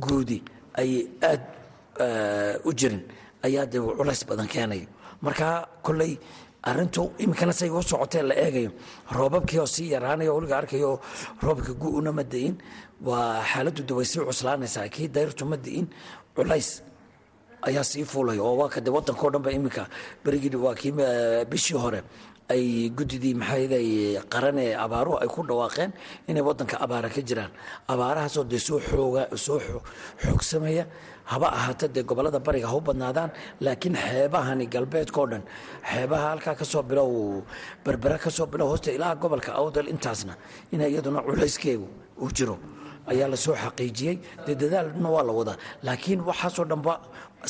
guudi 0.04 0.38
ay 0.80 0.90
aad 1.30 1.42
u 2.68 2.70
jirin 2.78 3.02
ayaa 3.46 3.66
dee 3.72 3.78
culays 3.98 4.22
badan 4.28 4.48
keenaya 4.52 4.86
marka 5.24 5.48
kolley 5.86 6.12
arintu 6.70 7.02
iminkana 7.22 7.52
say 7.52 7.68
u 7.68 7.80
socotee 7.82 8.22
la 8.28 8.34
eegayo. 8.44 8.70
Roobabkii 9.16 9.58
oo 9.62 9.66
sii 9.66 9.90
yaraanaya 9.94 10.32
weliga 10.32 10.56
arkayo 10.58 11.00
roobka 11.42 11.72
gu-una 11.82 12.12
ma 12.12 12.22
di'in. 12.32 12.54
Waa 13.08 13.42
xaaladdu 13.50 13.82
de 13.88 13.92
way 13.94 14.04
sii 14.04 14.20
cuslaanaysaa. 14.28 14.88
Kii 14.94 15.08
dayrtu 15.08 15.44
ma 15.50 15.56
di'in. 15.56 15.86
Culays 16.36 16.82
ayaa 17.68 17.84
sii 17.84 18.04
fuulaya. 18.04 18.42
Oo 18.42 18.56
waa 18.60 18.68
kade 18.74 18.90
waddankao 18.90 19.30
dhan 19.32 19.42
ba 19.44 19.50
iminka 19.56 19.82
berigii 20.24 20.56
waa 20.56 20.74
kii 20.80 20.92
bishii 21.50 21.76
hore 21.82 22.00
ay 22.52 22.90
guddidii 22.98 23.34
maxayday 23.40 23.88
qaran 24.32 24.58
ee 24.64 24.74
abaaruhu 24.84 25.16
ay 25.22 25.28
ku 25.34 25.40
dhawaaqeen 25.48 25.90
inay 26.30 26.42
waddanka 26.48 26.76
abaara 26.84 27.08
ka 27.08 27.20
jiraan. 27.28 27.50
Abaarahaasoo 27.92 28.44
dee 28.44 28.58
soo 28.68 28.80
xooga 28.88 29.22
soo 29.36 29.58
xoogsamaya 30.24 30.84
haba 31.32 31.48
ahaata 31.58 31.86
dee 31.94 32.02
gobollada 32.04 32.38
bariga 32.46 32.68
ha 32.68 32.76
u 32.76 32.80
badnaadaan 32.88 33.30
laakiin 33.64 33.96
xeebahani 33.96 34.66
galbeedkao 34.74 35.26
dhan 35.32 35.42
xeebaha 35.90 36.26
halkaa 36.36 36.54
ka 36.60 36.64
soo 36.72 36.82
bilow 36.82 37.10
berbera 37.84 38.18
ka 38.24 38.30
soo 38.30 38.46
bilow 38.52 38.68
hoosta 38.72 38.90
ilaa 38.96 39.14
gobolka 39.22 39.50
awdal 39.60 39.88
intaasna 39.94 40.34
ina 40.72 40.84
iyaduna 40.92 41.20
culayskeegu 41.26 41.86
uu 42.22 42.30
jiro. 42.36 42.56
Ayaa 43.10 43.28
la 43.32 43.36
xaqiijiyey 43.36 44.16
dee 44.46 44.54
dadaalna 44.62 45.08
waa 45.14 45.24
la 45.28 45.32
wadaa. 45.38 45.56
Laakiin 45.86 46.20
waxaasoo 46.28 46.64
dhanba 46.70 46.94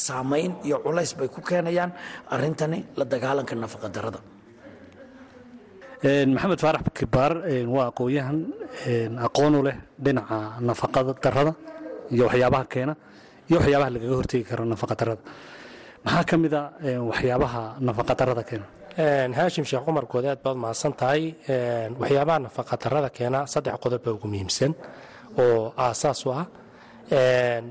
saamayn 0.07 0.53
iyo 0.67 0.77
culays 0.87 1.13
bay 1.19 1.29
ku 1.35 1.41
keenayaan 1.49 1.91
arrintani 2.35 2.79
la 2.99 3.05
dagaalanka 3.13 3.55
nafaqadarrada 3.55 4.19
maxamed 6.03 6.61
faarax 6.65 6.83
kibaar 6.99 7.33
waa 7.75 7.87
aqoon-yahan 7.91 8.39
aqoonu 9.27 9.59
leh 9.67 9.77
dhinaca 10.05 10.39
nafaqada 10.69 11.13
darada 11.25 11.53
iyo 12.15 12.25
waxyaabaha 12.29 12.65
keena 12.73 12.95
iyo 13.49 13.59
waxyaabaha 13.61 13.91
lagaga 13.95 14.15
hortegi 14.21 14.45
karo 14.51 14.65
nafaqa 14.65 14.95
darada 15.01 15.23
maxaa 16.05 16.25
ka 16.29 16.37
mid 16.43 16.55
a 16.55 16.63
waxyaabaha 17.11 17.63
nafaqa 17.87 18.15
darada 18.21 18.43
keena? 18.49 18.67
Haashim 19.39 19.65
sheekh 19.65 19.85
cumar 19.87 20.05
good 20.13 20.25
aad 20.27 20.39
baad 20.45 20.57
mahadsan 20.65 20.93
tahay 21.01 21.23
waxyaabaha 22.01 22.39
nafaqa 22.47 22.75
darada 22.83 23.09
keena 23.17 23.39
saddex 23.53 23.75
qodob 23.83 24.01
baa 24.05 24.13
ugu 24.17 24.27
muhiimsan 24.33 24.73
oo 25.43 25.73
aasaas 25.85 26.21
u 26.27 26.31
ah. 26.41 26.47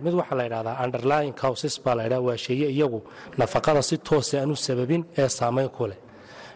Mid 0.04 0.14
waxaa 0.20 0.36
la 0.40 0.44
ydhahdaa 0.50 0.76
underlying 0.86 1.34
causes 1.42 1.74
baa 1.84 1.96
la 1.98 2.04
ydhaha 2.08 2.22
waa 2.28 2.38
sheeye 2.46 2.68
iyagu 2.76 3.00
nafaqada 3.38 3.82
si 3.90 3.96
toosa 4.08 4.36
aan 4.42 4.52
u 4.52 4.56
sababin 4.56 5.02
ee 5.22 5.30
saamayn 5.38 5.70
ku 5.78 5.84
leh 5.92 5.98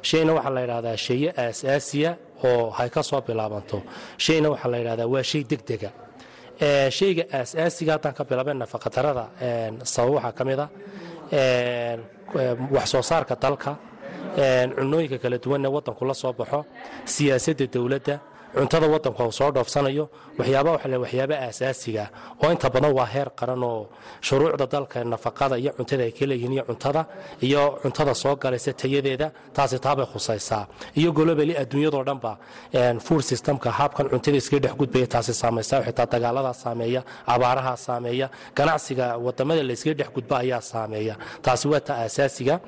shayna 0.01 0.33
waxaa 0.37 0.53
la 0.55 0.61
ydhahdaa 0.65 0.97
sheeye 0.97 1.29
aasaasiya 1.37 2.11
oo 2.43 2.69
hay 2.77 2.89
ka 2.89 3.03
soo 3.03 3.21
bilaabanto. 3.21 3.81
Shayna 4.17 4.49
waxaa 4.53 4.69
la 4.71 4.77
ydhahdaa 4.83 5.07
waa 5.13 5.23
shay 5.23 5.43
degdega. 5.43 5.89
Shayga 6.97 7.23
aasaasiga 7.39 7.91
haddaan 7.95 8.13
ka 8.17 8.23
bilaabeen 8.29 8.57
nafaqadarada 8.63 9.25
sabab 9.83 10.13
waxaa 10.17 10.31
ka 10.37 10.43
mid 10.45 10.59
a 10.59 10.67
wax 12.75 12.85
soo 12.91 13.01
saarka 13.01 13.35
dalka 13.35 13.71
cunooyinka 14.77 15.17
kala 15.23 15.37
duwanee 15.43 15.69
waddanku 15.75 16.05
la 16.05 16.13
soo 16.13 16.33
baxo 16.33 16.65
siyaasadda 17.05 17.65
dowladda 17.73 18.15
cuntada 18.57 18.87
wadanku 18.93 19.23
uu 19.27 19.31
soo 19.39 19.51
dhoofsanayo 19.55 20.05
waxyaaba 20.39 20.69
waxa 20.75 20.87
le 20.93 20.97
waxyaaba 21.03 21.35
aasaasiga 21.47 22.03
oo 22.43 22.49
inta 22.51 22.69
badan 22.69 22.91
waa 22.97 23.05
heer 23.13 23.29
qaran 23.39 23.63
oo 23.63 23.87
shuruucda 24.27 24.65
dalka 24.73 25.03
nafaqada 25.03 25.55
iyo 25.61 25.71
cuntada 25.77 26.03
ay 26.03 26.11
ka 26.11 26.25
cuntada 26.69 27.01
iyo 27.41 27.79
cuntada 27.81 28.13
soo 28.15 28.35
galaysa 28.35 28.73
tayadeeda 28.73 29.31
taasi 29.53 29.79
taabay 29.79 30.05
khusaysaa. 30.05 30.67
Iyo 30.99 31.11
golobali 31.11 31.53
adduunyadoo 31.57 32.03
dhanba 32.03 32.37
food 33.05 33.21
systemka 33.21 33.69
habkan 33.71 34.09
cuntada 34.09 34.37
iskaga 34.37 34.59
dhex 34.67 34.73
gudbaya 34.79 35.07
taasi 35.07 35.33
saamaysa 35.33 35.75
xitaa 35.85 36.05
dagaaladaa 36.13 36.53
saameeya 36.53 37.01
abaarahaa 37.33 37.77
saameeya 37.77 38.29
ganacsiga 38.55 39.17
waddamada 39.25 39.63
la 39.63 39.73
dhex 39.75 40.09
gudba 40.15 40.35
ayaa 40.43 40.61
saameeya. 40.61 41.15
Taasi 41.41 41.67
waa 41.67 41.79
ta 41.79 41.93
aasaasiga. 42.03 42.59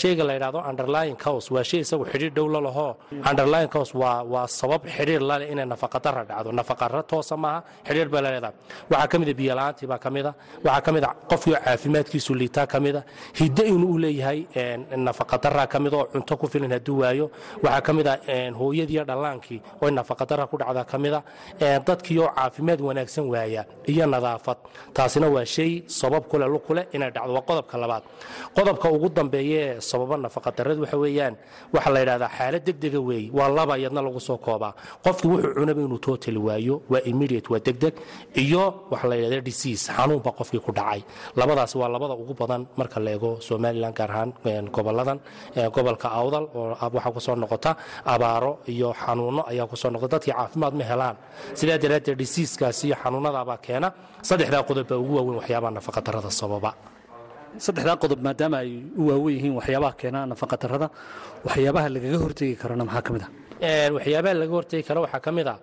Shayga 0.00 0.24
la 0.24 0.32
yidhahdo 0.34 0.58
underlying 0.70 1.16
cause 1.16 1.46
waa 1.54 1.62
shay 1.62 1.80
isagu 1.80 2.04
xidhiir 2.12 2.32
dhow 2.36 2.46
la 2.48 2.60
laho. 2.60 2.96
Underlying 3.30 3.68
waa 3.94 4.22
waa 4.32 4.46
sabab 4.48 4.82
xidhiir 5.00 5.22
lale 5.30 5.44
inay 5.52 5.64
nafaqadara 5.66 6.22
dhacdo 6.28 6.52
nafaqara 6.52 7.02
toosa 7.10 7.36
maaha 7.36 7.60
xidhiir 7.88 8.08
bay 8.12 8.20
la 8.22 8.30
leedahay. 8.34 8.54
Waxaa 8.90 9.08
ka 9.12 9.16
mida 9.18 9.32
biyola'aantii 9.40 9.86
baa 9.90 9.98
ka 9.98 10.10
mida 10.10 10.30
waxaa 10.64 10.80
ka 10.86 10.90
mida 10.92 11.08
qofkii 11.30 11.54
caafimaadkiisu 11.64 12.32
liitaa 12.40 12.66
ka 12.66 12.78
mida 12.80 13.00
hiddo 13.40 13.62
inuu 13.64 13.98
leeyahay 13.98 14.40
nafaqadara 14.96 15.66
ka 15.66 15.78
mid 15.80 15.94
oo 15.94 16.04
cunto 16.12 16.36
ku 16.36 16.46
filan 16.48 16.72
hadduu 16.72 16.98
waayo. 17.00 17.30
Waxaa 17.62 17.80
ka 17.80 17.92
mida 17.92 18.12
hooyadiiyo 18.58 19.04
dhallaankii 19.04 19.60
oo 19.82 19.90
nafaqadara 19.90 20.46
ku 20.46 20.56
dhacda 20.58 20.84
ka 20.84 20.98
mida 20.98 21.22
dadkii 21.86 22.18
oo 22.18 22.28
caafimaad 22.36 22.80
wanaagsan 22.80 23.24
waaya 23.32 23.64
iyo 23.86 24.06
nadaafad. 24.06 24.58
Taasina 24.92 25.28
waa 25.28 25.44
shay 25.44 25.82
sabab 25.86 26.24
kule 26.28 26.46
lukule 26.46 26.88
inay 26.92 27.10
dhacdo. 27.10 27.32
Waa 27.34 27.42
qodobka 27.42 27.78
labaad. 27.78 28.02
Qodobka 28.54 28.90
ugu 28.90 29.08
dambeeye 29.08 29.80
sababa 29.80 30.16
nafaqadarrada 30.16 30.80
waxa 30.80 30.96
weeyaan 30.98 31.34
waxaa 31.74 31.92
la 31.94 32.00
yidhahdaa 32.00 32.28
xaalad 32.38 32.62
degdega 32.66 33.00
weeye 33.00 33.30
waa 33.32 33.48
laba 33.48 33.76
lagu 33.78 34.20
soo 34.20 34.36
koobaa 34.38 34.72
qofkii 35.04 35.28
wuxuu 35.32 35.54
cunaba 35.58 35.80
inuu 35.86 35.98
total 36.06 36.36
waayo 36.46 36.74
waa 36.92 37.02
immediate 37.10 37.48
waa 37.52 37.60
degdeg 37.66 37.94
iyo 38.44 38.62
waxa 38.92 39.06
la 39.10 39.14
yidhahda 39.16 39.40
disease 39.50 39.84
xanuun 39.96 40.20
baa 40.24 40.32
qofkii 40.38 40.60
ku 40.66 40.72
dhacay. 40.72 41.00
Labadaasi 41.36 41.74
waa 41.80 41.88
labada 41.94 42.14
ugu 42.22 42.34
badan 42.40 42.62
marka 42.76 43.00
la 43.00 43.10
eego 43.14 43.30
somalilan 43.40 43.92
gaar 43.98 44.10
ahaan 44.10 44.30
goboladan 44.74 45.18
gobolka 45.74 46.08
awdal 46.20 46.44
oo 46.54 46.76
waxaa 46.94 47.12
ku 47.14 47.20
soo 47.20 47.36
noqota 47.36 47.76
abaaro 48.04 48.52
iyo 48.68 48.92
xanuuno 49.02 49.42
ayaa 49.50 49.66
ku 49.70 49.76
soo 49.76 49.90
noqota. 49.90 50.16
Dadkii 50.16 50.32
caafimaad 50.34 50.74
ma 50.74 50.84
helaan. 50.90 51.16
Sidaa 51.54 51.78
daraaddeed 51.82 52.18
diseaskaasi 52.18 52.86
iyo 52.88 52.96
xanuunadaabaa 53.02 53.58
keena. 53.66 53.88
Saddexdaa 54.28 54.62
qodob 54.68 54.86
baa 54.90 54.98
ugu 55.02 55.12
waaweyn 55.16 55.36
waxyaabaha 55.40 55.72
nafaqadarrada 55.78 56.30
sababa 56.30 56.70
saddexdaa 57.58 57.96
qodob 58.02 58.20
maadaama 58.26 58.56
ay 58.62 58.70
u 58.96 59.02
waawen 59.08 59.34
yihiin 59.36 59.54
waxyaabaha 59.58 59.94
keena 60.00 60.20
nafaqadarrada 60.32 60.88
waxyaabaha 61.46 61.88
lagaga 61.94 62.18
hortegi 62.24 62.54
karana 62.62 62.84
maxaa 62.84 63.02
ka 63.06 63.10
mid 63.14 63.22
ah? 63.26 63.30
Waxyaabaha 63.96 64.34
laga 64.42 64.52
hortegi 64.58 64.82
kara 64.88 65.00
waxaa 65.04 65.20
ka 65.26 65.30
mid 65.32 65.48
a 65.48 65.54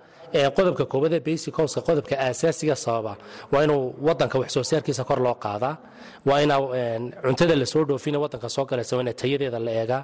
qodobka 0.57 0.83
koobaad 0.91 1.13
ee 1.17 1.19
basic 1.27 1.53
houska 1.57 1.81
qodobka 1.87 2.15
aasaasiga 2.25 2.75
sababa 2.75 3.13
waa 3.51 3.63
inuu 3.63 3.95
wadanka 4.07 4.35
wax 4.41 4.49
soo 4.55 4.63
saarkiisa 4.63 5.03
kor 5.09 5.19
loo 5.25 5.35
qaadaa 5.45 5.73
waa 6.29 6.39
ina 6.43 6.55
cuntada 7.25 7.55
la 7.55 7.65
soo 7.65 7.83
dhoofina 7.89 8.19
wadanka 8.19 8.49
soo 8.55 8.65
galaysa 8.69 8.95
waa 8.97 9.03
ina 9.05 9.13
tayadeeda 9.13 9.59
la 9.59 9.71
eegaa 9.71 10.03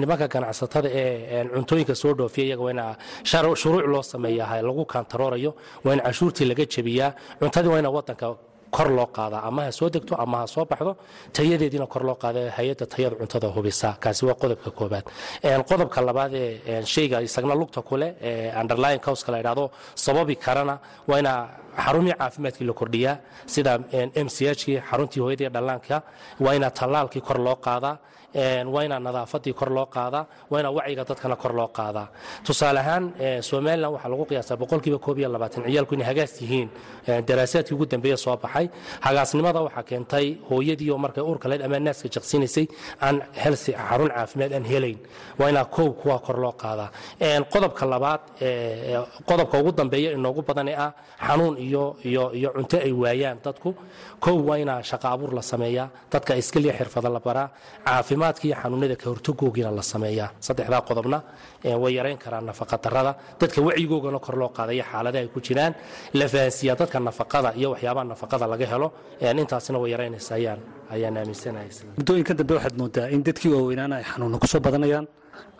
nimanka 0.00 0.26
ganacsatada 0.34 0.88
ee 1.00 1.44
cuntooyinka 1.54 1.94
soo 1.94 2.12
dhoofiya 2.18 2.44
iyaga 2.48 2.62
waa 2.66 2.70
ina 2.76 2.84
shuruuc 3.30 3.86
loo 3.92 4.02
sameeyaa 4.02 4.62
lagu 4.68 4.84
kaantaroorayo 4.92 5.50
waa 5.84 5.92
in 5.94 6.00
cashuurtii 6.06 6.46
laga 6.50 6.64
jebiyaa 6.74 7.10
cuntadii 7.40 7.68
waa 7.74 7.78
ina 7.84 7.90
wadanka 7.90 8.26
kor 8.70 8.88
loo 8.96 9.06
qaadaa 9.16 9.42
ama 9.48 9.62
ha 9.66 9.72
soo 9.78 9.88
degto 9.94 10.14
ama 10.24 10.36
ha 10.42 10.46
soo 10.54 10.64
baxdo 10.70 10.92
tayadeediina 11.36 11.86
kor 11.86 12.02
loo 12.08 12.16
qaada 12.22 12.40
hay'adda 12.56 12.86
tayada 12.92 13.14
cuntada 13.20 13.48
hubisa. 13.56 13.88
Kaasi 14.02 14.22
waa 14.28 14.34
qodobka 14.42 14.70
koobaad 14.78 15.04
qodobka 15.70 16.00
labaad 16.08 16.32
ee 16.34 16.82
shayga 16.94 17.18
isagna 17.26 17.54
lugta 17.60 17.80
kuleh 17.88 18.10
ee 18.28 18.52
underlying 18.60 19.00
causka 19.06 19.32
la 19.32 19.38
yidhahdo 19.40 19.64
sababi 19.94 20.34
karana 20.36 20.74
waa 21.08 21.18
ina 21.22 21.32
xarumihii 21.84 22.16
caafimaadkii 22.20 22.66
la 22.70 22.72
kordhiyaa 22.80 23.16
sida 23.54 23.72
m 24.24 24.28
c 24.28 24.38
h 24.58 24.64
kii 24.64 24.78
xaruntii 24.90 25.20
hooyadii 25.24 25.48
dhallaanka 25.54 25.96
waa 26.44 26.54
ina 26.58 26.70
tallaalkii 26.70 27.20
kor 27.28 27.38
loo 27.46 27.56
qaadaa 27.66 27.96
waa 28.74 28.82
inaa 28.84 28.98
nadaafadii 29.06 29.52
kor 29.60 29.70
loo 29.76 29.86
qaadaa 29.96 30.24
waa 30.50 30.60
inaa 30.60 30.70
wacyiga 30.78 31.04
dadkana 31.08 31.36
kor 31.42 31.52
loo 31.58 31.68
qaadaa 31.78 32.08
tusaale 32.46 32.80
ahaan 32.84 33.04
somalilan 33.48 33.90
waxaa 33.94 34.10
lagu 34.12 34.24
qiyaasaa 34.30 34.56
boqolkiiba 34.62 34.98
koob 35.04 35.18
iyo 35.18 35.28
labaatan 35.34 35.64
ciyaalku 35.64 35.94
inay 35.94 36.06
hagaas 36.10 36.32
yihiin 36.42 36.68
daraasaadkii 37.28 37.74
ugu 37.76 37.86
dambeeya 37.92 38.16
soo 38.24 38.36
baxay 38.36 38.66
hagaasnimada 39.06 39.60
waxaa 39.66 39.82
keentay 39.90 40.26
hooyadii 40.50 40.90
oo 40.94 40.98
markay 41.04 41.24
uurka 41.24 41.48
leed 41.48 41.62
ama 41.66 41.78
naaska 41.86 42.08
jaqsiinaysay 42.14 42.66
aan 43.06 43.16
helsi 43.44 43.72
xarun 43.88 44.10
caafimaad 44.16 44.52
aan 44.52 44.64
helayn. 44.72 44.98
Waa 45.38 45.48
inaa 45.52 45.64
kow 45.76 45.88
kuwa 46.00 46.18
kor 46.26 46.36
loo 46.44 46.52
qaadaa 46.62 46.88
qodobka 47.52 47.84
labaad 47.92 48.20
qodobka 49.28 49.58
ugu 49.60 49.72
dambeeya 49.72 50.12
inoogu 50.12 50.42
badan 50.48 50.68
ee 50.68 50.74
ah 50.86 50.92
xanuun 51.26 51.54
iyo 51.66 52.50
cunto 52.56 52.76
ay 52.86 52.92
waayaan 53.02 53.38
dadku. 53.44 53.74
Kow 54.24 54.36
waa 54.48 54.56
inaa 54.62 54.82
shaqa 54.90 55.06
abuur 55.14 55.32
la 55.38 55.42
sameeyaa 55.42 55.88
dadka 56.12 56.32
iskaliya 56.42 56.72
xirfada 56.78 57.08
la 57.16 57.20
baraa 57.26 57.48
caafimaadka 57.86 58.48
xanuunada 58.62 58.96
ka 58.96 59.06
hortagoogiina 59.10 59.70
la 59.78 59.82
sameeyaa 59.92 60.28
saddexdaa 60.46 60.80
qodobna 60.88 61.18
way 61.82 61.92
yarayn 61.98 62.18
karaan 62.24 62.44
nafaqadarrada 62.50 63.12
dadka 63.40 63.58
wacyigoogana 63.68 64.18
kor 64.26 64.36
loo 64.40 64.48
qaadaya 64.58 64.84
xaaladaha 64.90 65.22
ay 65.24 65.28
ku 65.34 65.40
jiraan. 65.46 65.72
La 66.14 66.26
fahansiiyaa 66.34 66.76
dadka 66.80 66.98
nafaqada 67.08 67.48
iyo 67.60 67.68
waxyaabaha 67.74 68.04
nafaqada 68.12 68.46
laga 68.52 68.66
helo 68.72 68.88
intaasina 69.42 69.78
way 69.82 69.90
yaraynaysa 69.94 70.32
ayaan 70.34 70.60
muddooyinka 71.98 72.32
dambe 72.38 72.54
waxaad 72.58 72.76
moodaa 72.80 73.08
in 73.14 73.22
dadkii 73.26 73.50
waaweynaana 73.54 73.94
ay 74.00 74.04
xanuunno 74.10 74.38
ku 74.42 74.46
soo 74.46 74.60
badanayaan. 74.66 75.06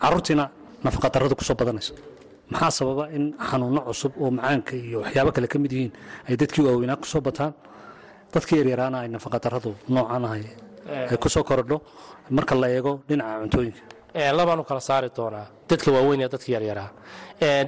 Carruurtiina 0.01 0.45
nafaqadarrada 0.85 1.35
ku 1.39 1.43
soo 1.43 1.55
badanayso 1.61 1.93
maxaa 2.51 2.71
sababa 2.77 3.03
in 3.17 3.33
xanuunno 3.49 3.81
cusub 3.87 4.13
oo 4.21 4.31
macaanka 4.37 4.73
iyo 4.75 4.97
waxyaabo 5.03 5.31
kale 5.35 5.47
ka 5.47 5.57
mid 5.59 5.71
yihiin 5.71 5.91
ay 6.29 6.35
dadkii 6.41 6.63
waaweynaa 6.67 6.95
ku 7.01 7.05
soo 7.05 7.21
bataan? 7.21 7.53
Dadkii 8.33 8.57
yaryaraana 8.61 8.97
ay 9.03 9.09
nafaqadarradu 9.15 9.71
noocan 9.93 10.25
ahay 10.27 10.43
ay 11.11 11.17
ku 11.17 11.27
soo 11.29 11.43
korodho. 11.43 11.77
Marka 12.29 12.55
la 12.55 12.67
eego 12.75 12.91
dhinaca 13.07 13.39
cuntooyinka 13.41 13.81
labaan 14.39 14.59
u 14.59 14.63
kala 14.63 14.79
saari 14.89 15.09
doonaa. 15.17 15.45
Dadka 15.69 15.91
waaweyn 15.91 16.19
iyo 16.21 16.29
dadka 16.33 16.49
yaryaraa 16.55 16.89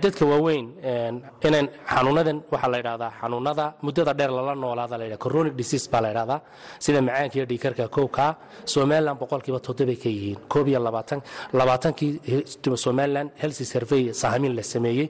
dadka 0.04 0.24
waaweyn 0.32 0.66
inan 1.48 1.66
xanuunadan 1.94 2.38
waxaa 2.52 2.70
la 2.74 2.78
yidhahdaa 2.82 3.12
xanuunada 3.22 3.66
muddada 3.86 4.14
dheer 4.20 4.32
lala 4.38 4.54
noolaada 4.56 4.96
la 4.98 5.04
yidhahda 5.06 5.24
chronic 5.24 5.54
disease 5.60 5.86
baa 5.92 6.02
la 6.06 6.10
yidhahdaa 6.12 6.40
sida 6.86 7.02
macaanka 7.08 7.36
iyo 7.38 7.46
dhiikarka 7.52 7.84
kowka 7.98 8.26
somaliland 8.74 9.18
boqolkiiba 9.22 9.60
toddobay 9.68 9.98
ka 10.04 10.10
yihiin 10.16 10.38
koob 10.54 10.68
iyo 10.72 10.80
labaatan 10.88 11.20
labaatankii 11.60 12.12
somaliland 12.86 13.30
healthy 13.42 13.66
survey 13.74 14.04
sahamin 14.22 14.54
la 14.58 14.64
sameeyey 14.74 15.08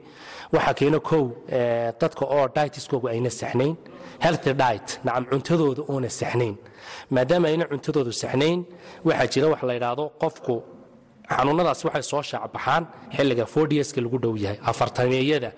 waxaa 0.54 0.74
keena 0.80 0.98
kow 1.10 1.24
dadka 2.02 2.24
oo 2.36 2.46
dietiskoogu 2.56 3.06
ayna 3.14 3.30
saxnayn 3.40 3.74
healthy 4.24 4.52
diet 4.62 4.88
nacam 5.04 5.24
cuntadooda 5.30 5.82
oona 5.92 6.08
saxnayn. 6.20 6.54
Maadaama 7.14 7.46
ayna 7.52 7.64
cuntadoodu 7.72 8.12
saxnayn 8.22 8.58
waxaa 9.08 9.26
jira 9.32 9.46
wax 9.52 9.62
la 9.68 9.72
yidhaahdo 9.78 10.04
qofku 10.22 10.54
xanuunadaas 11.36 11.80
waxay 11.86 12.02
soo 12.10 12.22
shaacbaxaan 12.30 12.82
xilliga 13.16 13.44
fordieska 13.54 14.00
lagu 14.04 14.18
dhow 14.24 14.34
yahay 14.44 14.58
afartameeyada 14.70 15.50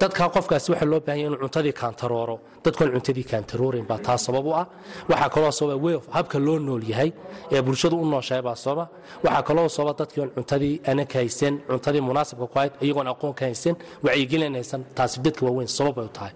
dadka 0.00 0.22
qofkaasi 0.34 0.68
waxaa 0.72 0.88
loo 0.92 1.00
baahan 1.06 1.18
yahy 1.20 1.28
inuu 1.30 1.40
cuntadii 1.44 1.74
kaantarooro. 1.80 2.36
Dadkuan 2.64 2.90
cuntadii 2.94 3.24
kaantaroorin 3.32 3.84
baa 3.90 3.98
taa 4.06 4.18
sabab 4.26 4.46
u 4.46 4.52
ah. 4.60 4.66
Waxaa 5.10 5.28
kaloo 5.34 5.52
sababa 5.58 5.76
way 5.84 5.96
habka 6.16 6.38
loo 6.46 6.58
nool 6.66 6.82
yahay 6.92 7.10
ee 7.54 7.60
bulshadu 7.66 7.96
u 8.02 8.06
nooshahay 8.12 8.42
baa 8.48 8.56
sababa 8.64 8.84
waxaa 9.24 9.42
kaloo 9.48 9.68
sababa 9.76 9.92
dadkii 10.00 10.20
on 10.24 10.30
cuntadii 10.36 10.74
ana 10.90 11.04
ka 11.12 11.18
haysan 11.22 11.54
cuntadii 11.70 12.02
munaasabka 12.08 12.46
ku 12.52 12.56
hayd 12.58 12.72
iyagoon 12.84 13.08
aqoon 13.12 13.34
ka 13.38 13.44
haysan 13.48 13.74
wacyigelin 14.04 14.54
haysan 14.58 14.80
taasi 14.96 15.16
dadka 15.26 15.42
waaweyn 15.46 15.68
sabab 15.78 15.98
ay 16.00 16.04
u 16.10 16.12
tahay. 16.18 16.32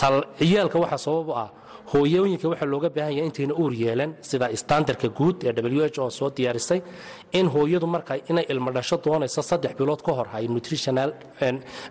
Tal 0.00 0.14
ciyaalka 0.38 0.76
waxaa 0.84 0.98
sabab 1.06 1.28
u 1.28 1.32
ah 1.44 1.48
hooyooyinka 1.92 2.46
waxaa 2.52 2.66
looga 2.72 2.88
baahan 2.96 3.14
yahay 3.16 3.26
intayna 3.30 3.54
uur 3.62 3.72
yeelan 3.82 4.10
sida 4.30 4.46
standardka 4.62 5.08
guud 5.18 5.36
ee 5.44 5.52
w 5.52 5.80
h 5.94 5.98
o 5.98 6.10
soo 6.10 6.30
diyaarisay 6.36 6.80
in 7.38 7.46
hooyadu 7.54 7.86
marka 7.94 8.12
inay 8.30 8.44
ilmo 8.52 8.70
dhasho 8.76 8.96
doonayso 9.04 9.42
saddex 9.50 9.72
bilood 9.78 10.00
ka 10.06 10.12
hor 10.18 10.26
hay 10.34 10.44
nutritional 10.48 11.10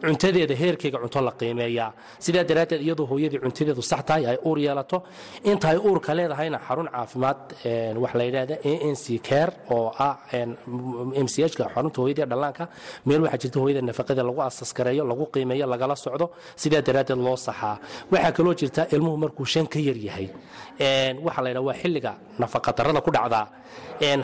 cuntadeeda 0.04 0.56
heerkeyga 0.62 0.98
cunto 1.04 1.20
la 1.28 1.32
qiimeeyaa. 1.40 1.92
Sidaa 2.26 2.44
daraaddeed 2.50 2.82
iyadoo 2.86 3.06
hooyadii 3.12 3.40
cuntadeedu 3.46 3.82
sax 3.92 4.02
tahay 4.08 4.24
ay 4.32 4.38
uur 4.50 4.58
yeelato 4.66 4.98
inta 5.52 5.70
uurka 5.88 6.12
leedahayna 6.18 6.58
xarun 6.68 6.88
caafimaad 6.96 7.38
wax 8.04 8.14
la 8.20 8.24
yidhahda 8.28 8.56
a 8.72 8.74
n 8.94 8.96
c 9.04 9.20
care 9.28 9.52
oo 9.76 9.92
ah 10.08 10.16
m 11.26 11.28
c 11.34 11.36
h 11.44 11.54
ka 11.60 11.64
xarunta 11.76 11.98
hooyadii 12.02 12.26
dhallaanka 12.32 12.64
meel 13.08 13.22
waxaa 13.26 13.40
jirta 13.44 13.58
hooyada 13.64 13.82
nafaqada 13.90 14.22
lagu 14.30 14.42
asaskareeyo 14.50 15.04
lagu 15.12 15.26
qiimeeyo 15.34 15.66
lagala 15.74 15.96
socdo 15.96 16.26
sidaa 16.62 16.82
daraaddeed 16.88 17.20
loo 17.28 17.36
saxaa. 17.48 17.76
Waxaa 18.12 18.32
kaloo 18.38 18.54
jirta 18.62 18.82
ilmuhu 18.96 19.18
markuu 19.24 19.46
shan 19.54 19.66
ka 19.82 19.88
yar 19.90 19.98
yahay 20.08 20.28
waxaa 21.26 21.42
la 21.46 21.50
yidhaha 21.50 21.66
waa 21.70 21.78
xilliga 21.82 22.12
nafaqadarrada 22.42 23.02
ku 23.06 23.12
dhacdaa 23.12 23.46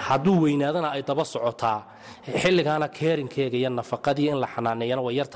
hadduu 0.08 0.38
weynaadana 0.46 0.89
ay 0.96 1.02
daba 1.10 1.24
socotaa 1.26 1.80
xilligaana 2.41 2.88
keerinkeega 2.98 3.58
iyo 3.62 3.70
nafaqadii 3.80 4.28
in 4.34 4.38
la 4.43 4.48
xanaaneeyana 4.54 5.02
way 5.08 5.15
yar 5.20 5.28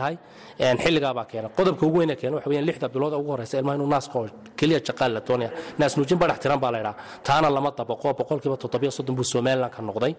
xilligaabaa 0.83 1.25
keena 1.31 1.47
qodobka 1.57 1.83
ugu 1.87 1.97
weyne 1.99 2.15
keena 2.19 2.35
waxa 2.37 2.61
lixda 2.69 2.87
bilood 2.93 3.13
ugu 3.19 3.29
horeysa 3.33 3.55
ilmaha 3.59 3.75
inuu 3.77 3.87
naaska 3.95 4.15
oo 4.19 4.27
keliya 4.59 4.79
jaqaal 4.87 5.11
la 5.17 5.21
doonaya 5.27 5.49
naas 5.79 5.93
nuujin 5.97 6.17
badhax 6.21 6.39
tiran 6.43 6.59
baa 6.63 6.71
la 6.73 6.79
idhaha 6.83 6.95
taana 7.27 7.47
lama 7.55 7.69
dabaqo 7.79 8.07
boqolkiiba 8.19 8.57
toddobiyo 8.63 8.91
soddon 8.97 9.15
buu 9.17 9.23
somaliland 9.33 9.71
ka 9.75 9.81
noqday. 9.89 10.13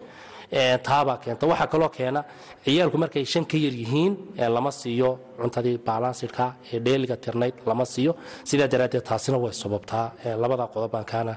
Taabaa 0.87 1.17
keenta 1.25 1.45
waxaa 1.51 1.67
kaloo 1.73 1.89
keena 1.97 2.21
ciyaalku 2.65 2.97
markay 3.03 3.25
shan 3.33 3.45
ka 3.51 3.57
yar 3.65 3.73
yihiin 3.83 4.13
lama 4.57 4.71
siiyo 4.81 5.11
cuntadii 5.41 5.79
balansidka 5.89 6.45
ee 6.73 6.79
dheeliga 6.87 7.17
tirnayd 7.25 7.55
lama 7.71 7.85
siiyo. 7.95 8.13
Sidaa 8.49 8.69
daraaddeed 8.73 9.05
taasina 9.09 9.39
way 9.45 9.53
sababtaa. 9.63 10.07
Labada 10.43 10.65
qodobaan 10.75 11.05
kaana 11.13 11.35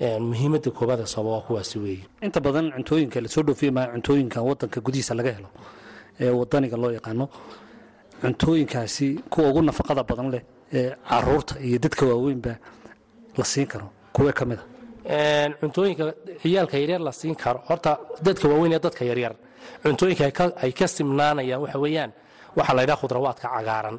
muhiimada 0.00 0.70
koobaad 0.70 1.00
ee 1.00 1.06
sababa 1.06 1.40
kuwaasi 1.46 1.78
weeye. 1.78 2.04
Inta 2.22 2.40
badan 2.40 2.70
cuntooyinka 2.76 3.20
la 3.20 3.28
soo 3.28 3.42
dhoofiya 3.42 3.72
maa 3.72 3.86
cuntooyinka 3.94 4.38
wadanka 4.42 4.80
gudihiisa 4.80 5.14
laga 5.14 5.32
helo 5.36 5.48
ee 6.20 6.30
wadaniga 6.30 6.76
loo 6.76 6.90
yaqaano. 6.98 7.28
Cuntooyinkaasi 8.22 9.20
kuwa 9.30 9.48
ugu 9.50 9.62
nafaqada 9.62 10.02
badan 10.04 10.30
leh 10.30 10.42
ee 10.72 10.90
carruurta 11.08 11.54
iyo 11.60 11.78
dadka 11.78 12.06
waaweynba 12.06 12.56
la 13.38 13.44
siin 13.44 13.66
karo 13.66 13.90
kuwee 14.12 14.32
ka 14.32 14.44
mid 14.44 14.58
a 15.08 15.48
cuntooyinka 15.60 16.14
ciyaalka 16.42 16.76
yaryar 16.78 17.00
la 17.00 17.12
siin 17.12 17.34
karo. 17.34 17.60
Horta 17.68 17.98
dadka 18.22 18.48
waaweyn 18.48 18.72
ee 18.72 18.78
dadka 18.78 19.04
yaryar 19.04 19.34
cuntooyinka 19.82 20.52
ay 20.62 20.72
ka 20.72 20.86
simnaanayaan 20.88 21.60
waxa 21.62 21.78
weeyaan 21.78 22.12
waxaa 22.56 22.74
la 22.76 22.82
ydhaha 22.84 23.00
khudrawaadka 23.02 23.48
cagaaran 23.54 23.96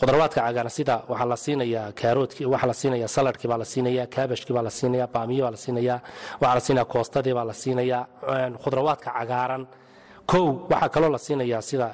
khudrawaadka 0.00 0.40
cagaaran 0.46 0.70
sida 0.78 0.94
waxaa 1.10 1.28
la 1.32 1.36
siinayaa 1.44 1.92
kaaroodki 2.00 2.42
waxaa 2.52 2.68
la 2.70 2.74
siinayaa 2.80 3.08
saladkii 3.16 3.48
baa 3.50 3.58
la 3.58 3.64
siinayaa 3.72 4.06
kaabashkii 4.14 4.54
baa 4.56 4.62
la 4.62 4.70
siinayaa 4.78 5.08
baamiyo 5.14 5.42
baa 5.46 5.50
la 5.50 5.56
siinayaa 5.64 5.98
waxaa 6.40 6.54
la 6.54 6.60
siinayaa 6.66 6.90
koostadii 6.94 7.34
baa 7.38 7.44
la 7.50 7.54
siinayaa 7.62 8.02
khudrawaadka 8.62 9.10
cagaaran 9.18 9.62
kow 10.30 10.46
waxaa 10.70 10.88
kaloo 10.94 11.10
la 11.14 11.18
siinayaa 11.26 11.62
sida 11.70 11.86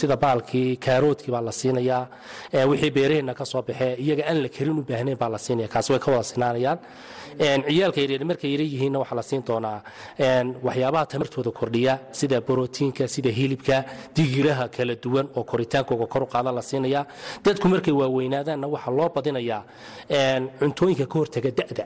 sida 0.00 0.16
baalkii 0.24 0.76
kaaroodkii 0.86 1.32
baa 1.34 1.40
la 1.48 1.52
siinayaa 1.60 2.02
wixii 2.70 2.90
beeraheenna 2.96 3.34
ka 3.34 3.44
soo 3.44 3.62
baxee 3.68 3.94
iyaga 4.04 4.22
aan 4.30 4.38
la 4.44 4.48
karin 4.48 4.78
u 4.78 4.82
baahnayn 4.90 5.18
baa 5.22 5.28
la 5.34 5.38
siinaya 5.38 5.68
kaasi 5.68 5.92
way 5.92 5.98
ka 6.04 6.10
wada 6.12 6.22
sinaanayaan. 6.32 6.78
Ciyaalka 7.68 8.00
yaryar 8.00 8.24
markay 8.30 8.50
yara 8.54 8.64
yihiinna 8.64 8.98
waxaa 9.02 9.16
la 9.20 9.22
siin 9.22 9.42
doonaa 9.48 9.78
waxyaabaha 10.66 11.06
tamartooda 11.12 11.50
kordhiya 11.50 11.94
sida 12.12 12.40
borotiinka 12.40 13.08
sida 13.14 13.30
hilibka 13.38 13.84
digiraha 14.16 14.68
kala 14.68 14.94
duwan 15.02 15.26
oo 15.36 15.44
koritaankooga 15.50 16.06
kor 16.06 16.22
u 16.22 16.26
qaada 16.34 16.52
la 16.52 16.62
siinaya 16.62 17.06
dadku 17.44 17.66
markay 17.68 17.94
waaweynaadaanna 18.00 18.66
waxaa 18.74 18.94
loo 18.98 19.08
badinayaa 19.16 19.62
cuntooyinka 20.60 21.06
ka 21.12 21.16
hortaga 21.18 21.50
da'da 21.58 21.84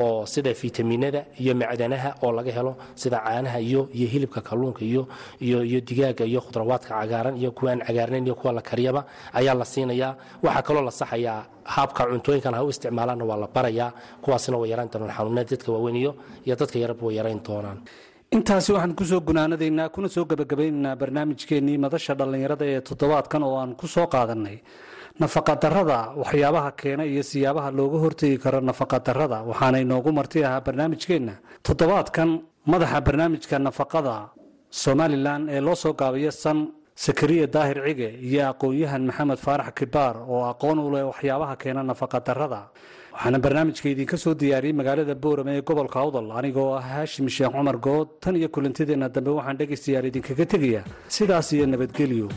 oo 0.00 0.26
sida 0.26 0.54
fitaminada 0.54 1.20
iyo 1.42 1.54
macdanaha 1.54 2.10
oo 2.22 2.32
laga 2.32 2.52
helo 2.52 2.72
sida 2.94 3.18
caanaha 3.24 3.58
iyo 3.60 3.88
iyo 3.98 4.06
hilibka 4.12 4.40
kalluunka 4.40 4.82
iyo 4.84 5.02
iyo 5.40 5.58
iyo 5.64 5.80
digaaga 5.80 6.24
iyo 6.24 6.40
khudrawaadka 6.40 6.90
cagaaran 7.00 7.36
iyo 7.36 7.50
kuwa 7.52 7.70
aan 7.72 7.80
cagaarnayn 7.86 8.26
iyo 8.26 8.34
kuwa 8.34 8.52
la 8.52 8.62
kariyaba 8.62 9.00
ayaa 9.32 9.54
la 9.54 9.64
siinayaa. 9.64 10.16
Waxaa 10.42 10.62
kaloo 10.62 10.82
la 10.82 10.90
saxayaa 10.90 11.40
habka 11.64 12.02
cuntooyinkan 12.10 12.54
ha 12.54 12.62
u 12.64 12.68
isticmaalaanna 12.70 13.24
waa 13.24 13.36
la 13.36 13.46
barayaa 13.56 13.90
kuwaasina 14.22 14.56
way 14.60 14.70
yarayn 14.70 14.90
doonaan 14.92 15.14
xanuunada 15.16 15.50
dadka 15.50 15.72
waaweyn 15.72 15.96
iyo 15.96 16.12
dadka 16.60 16.78
yaraba 16.78 17.02
way 17.06 17.14
yarayn 17.18 17.40
doonaan. 17.46 17.78
Intaasi 18.34 18.72
waxaan 18.72 18.94
ku 18.98 19.04
soo 19.04 19.20
gunaanadaynaa 19.20 19.88
kuna 19.94 20.08
soo 20.08 20.24
gebagabaynaynaa 20.30 20.96
barnaamijkeennii 21.00 21.78
madasha 21.78 22.14
dhallinyarada 22.18 22.64
ee 22.72 22.80
toddobaadkan 22.88 23.42
oo 23.48 23.56
aan 23.62 23.72
ku 23.80 23.86
soo 23.86 24.06
qaadannay 24.14 24.56
nafaqadarrada 25.20 25.98
waxyaabaha 26.20 26.70
keena 26.80 27.04
iyo 27.06 27.22
siyaabaha 27.22 27.70
looga 27.70 27.98
hortegi 28.04 28.38
karo 28.38 28.60
nafaqadarrada. 28.60 29.38
Waxaana 29.50 29.78
inoogu 29.84 30.10
marti 30.12 30.44
ahaa 30.44 30.60
barnaamijkeenna. 30.60 31.34
Toddobaadkan 31.62 32.28
madaxa 32.66 33.00
barnaamijka 33.06 33.58
nafaqada 33.58 34.16
somalilan 34.70 35.48
ee 35.48 35.60
loo 35.60 35.74
soo 35.74 35.92
gaabiyo 35.94 36.30
san 36.30 36.58
sakariya 36.96 37.46
daahir 37.46 37.78
cige 37.86 38.08
iyo 38.28 38.42
aqoon-yahan 38.50 39.02
maxamed 39.08 39.38
faarax 39.38 39.70
kibaar 39.78 40.16
oo 40.28 40.42
aqoon 40.52 40.78
u 40.78 40.90
leh 40.94 41.04
waxyaabaha 41.10 41.54
keena 41.62 41.82
nafaqadarrada. 41.82 42.60
Waxaana 43.14 43.38
barnaamijka 43.38 43.86
idinka 43.88 44.16
soo 44.16 44.34
diyaariyey 44.34 44.74
magaalada 44.74 45.14
boorame 45.14 45.52
ee 45.58 45.62
gobolka 45.62 46.00
awdal 46.00 46.26
anigoo 46.38 46.74
ah 46.74 46.82
haashim 46.82 47.28
sheekh 47.28 47.52
cumar 47.54 47.76
good. 47.78 48.08
Tan 48.20 48.34
iyo 48.36 48.48
kulantideenna 48.48 49.08
dambe 49.08 49.30
waxaan 49.38 49.56
dhegaystayaal 49.60 50.06
idinkaga 50.10 50.46
tegaya 50.46 50.82
sidaas 51.08 51.52
iyo 51.52 51.66
nabadgelyo 51.66 52.28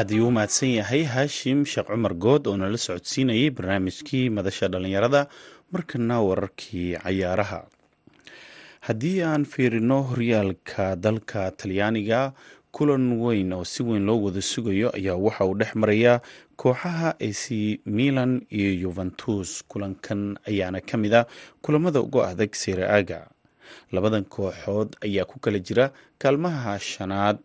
aad 0.00 0.10
ayuu 0.14 0.28
u 0.28 0.30
mahadsan 0.36 0.70
yahay 0.78 1.02
haashim 1.12 1.64
sheekh 1.72 1.88
cumar 1.92 2.14
good 2.24 2.46
oo 2.50 2.56
nala 2.56 2.78
socodsiinayay 2.78 3.50
barnaamijkii 3.56 4.30
madasha 4.36 4.68
dhallinyarada. 4.68 5.26
Markana 5.72 6.16
wararkii 6.28 6.96
cayaaraha. 7.02 7.60
Haddii 8.86 9.22
aan 9.22 9.44
fiirino 9.44 9.98
horyaalka 10.10 10.96
dalka 10.96 11.50
talyaaniga 11.50 12.32
kulan 12.72 13.12
weyn 13.22 13.52
oo 13.52 13.64
si 13.64 13.82
weyn 13.82 14.04
loo 14.06 14.18
wada 14.24 14.42
sugayo 14.42 14.88
ayaa 14.96 15.16
waxa 15.16 15.44
uu 15.44 15.54
dhex 15.60 15.74
maraya 15.74 16.20
kooxaha 16.56 17.14
ac 17.28 17.42
milan 17.86 18.42
iyo 18.50 18.70
yuventus 18.82 19.62
kulankan 19.68 20.38
ayaana 20.48 20.80
ka 20.80 20.96
mid 20.98 21.14
a 21.14 21.26
kulamada 21.62 22.00
ugu 22.00 22.22
adag 22.22 22.54
sereaga 22.54 23.28
labadan 23.92 24.24
kooxood 24.24 24.96
ayaa 25.06 25.24
ku 25.24 25.38
kala 25.40 25.58
jira 25.58 25.90
kaalmaha 26.18 26.78
shanaad 26.78 27.38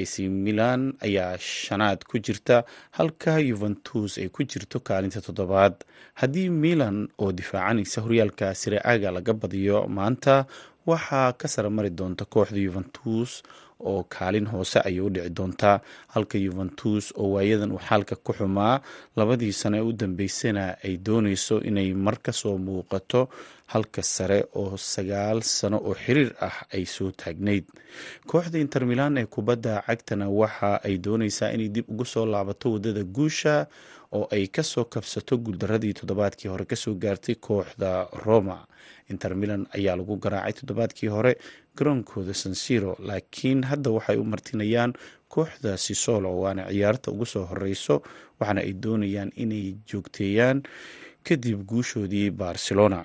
ac 0.00 0.14
milan 0.28 0.94
ayaa 1.06 1.36
shanaad 1.38 2.04
ku 2.08 2.16
jirta 2.18 2.64
halka 2.98 3.38
yuventus 3.38 4.18
ay 4.18 4.28
ku 4.34 4.42
jirto 4.44 4.80
kaalinta 4.80 5.20
toddobaad. 5.26 5.74
Haddii 6.20 6.48
milan 6.50 7.08
oo 7.18 7.32
difaacanaysa 7.32 8.00
horyaalka 8.04 8.54
sireaga 8.54 9.10
laga 9.16 9.32
badiyo 9.34 9.78
maanta 9.88 10.46
waxaa 10.86 11.32
ka 11.40 11.46
sara 11.48 11.70
mari 11.70 11.90
doonta 11.90 12.24
kooxda 12.24 12.58
yuventus 12.66 13.42
oo 13.90 14.02
kaalin 14.14 14.46
hoose 14.52 14.78
ayay 14.88 15.00
u 15.00 15.08
dhici 15.14 15.30
doontaa. 15.36 15.80
Halka 16.14 16.38
yuventus 16.38 17.12
oo 17.16 17.28
waayadan 17.34 17.72
uu 17.72 17.82
xaalka 17.88 18.14
ku 18.24 18.32
xumaa 18.38 18.80
labadii 19.16 19.52
sano 19.52 19.76
ee 19.78 19.86
u 19.88 19.92
dambeysana 19.92 20.64
ay 20.84 20.96
dooneyso 21.06 21.60
inay 21.68 21.94
mar 21.94 22.16
ka 22.24 22.32
soo 22.32 22.58
muuqato. 22.58 23.28
Halka 23.72 24.02
sare 24.02 24.44
oo 24.54 24.76
sagaal 24.76 25.40
sano 25.42 25.78
oo 25.80 25.94
xiriir 25.94 26.30
ah 26.40 26.56
ay 26.74 26.84
soo 26.86 27.10
taagnayd. 27.10 27.64
Kooxda 28.28 28.58
inter 28.58 28.84
milan 28.86 29.16
ee 29.18 29.26
kubadda 29.26 29.82
cagtana 29.86 30.28
waxa 30.28 30.80
ay 30.84 30.98
dooneysaa 31.04 31.52
inay 31.56 31.68
dib 31.74 31.86
ugu 31.92 32.04
soo 32.04 32.26
laabato 32.26 32.72
waddada 32.72 33.02
guusha 33.16 33.66
oo 34.12 34.26
ay 34.30 34.46
ka 34.48 34.62
soo 34.62 34.84
kabsato 34.84 35.38
guuldaradii 35.38 35.92
toddobaadkii 35.94 36.48
hore 36.52 36.64
ka 36.64 36.76
soo 36.76 36.94
gaartay 36.94 37.34
kooxda 37.34 38.08
roma. 38.24 38.66
Inter 39.10 39.34
milan 39.34 39.66
ayaa 39.76 39.96
lagu 39.96 40.16
garaacay 40.16 40.52
toddobaadkii 40.52 41.08
hore 41.08 41.32
garoonkooda 41.76 42.34
sansiro 42.34 42.96
laakiin 43.08 43.62
hadda 43.64 43.90
waxay 43.90 44.16
u 44.16 44.24
martinayaan 44.24 44.92
kooxda 45.28 45.76
sisolo 45.76 46.30
waana 46.40 46.68
ciyaarta 46.68 47.10
ugu 47.10 47.26
soo 47.26 47.44
horeyso 47.50 48.02
waxaana 48.40 48.60
ay 48.60 48.72
doonayaan 48.82 49.32
inay 49.36 49.74
joogteeyaan 49.88 50.62
kadib 51.24 51.64
guushoodii 51.70 52.30
barcelona. 52.30 53.04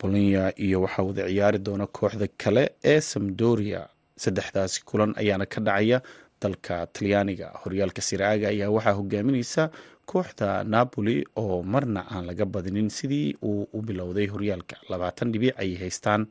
Bolonya 0.00 0.52
iyo 0.56 0.82
waxaa 0.82 1.02
wada 1.02 1.28
ciyaari 1.28 1.58
doona 1.58 1.86
kooxda 1.86 2.26
kale 2.42 2.64
ee 2.84 3.00
samdoria 3.00 3.88
saddexdaasi 4.16 4.84
kulan 4.84 5.12
ayaana 5.16 5.46
ka 5.46 5.60
dhacaya 5.60 6.00
dalka 6.42 6.86
talyaaniga. 6.86 7.48
Horyaalka 7.64 8.02
siraaga 8.02 8.48
ayaa 8.48 8.70
waxaa 8.70 8.92
hogaamineysa 8.98 9.70
kooxda 10.10 10.64
napoli 10.74 11.16
oo 11.42 11.62
marna 11.62 12.00
aan 12.14 12.26
laga 12.28 12.44
badinin 12.54 12.90
sidii 12.90 13.34
uu 13.42 13.68
u 13.76 13.82
bilowday 13.82 14.26
horyaalka. 14.34 14.76
Labaatan 14.90 15.32
dhibic 15.32 15.54
ayay 15.62 15.76
haystaan. 15.82 16.26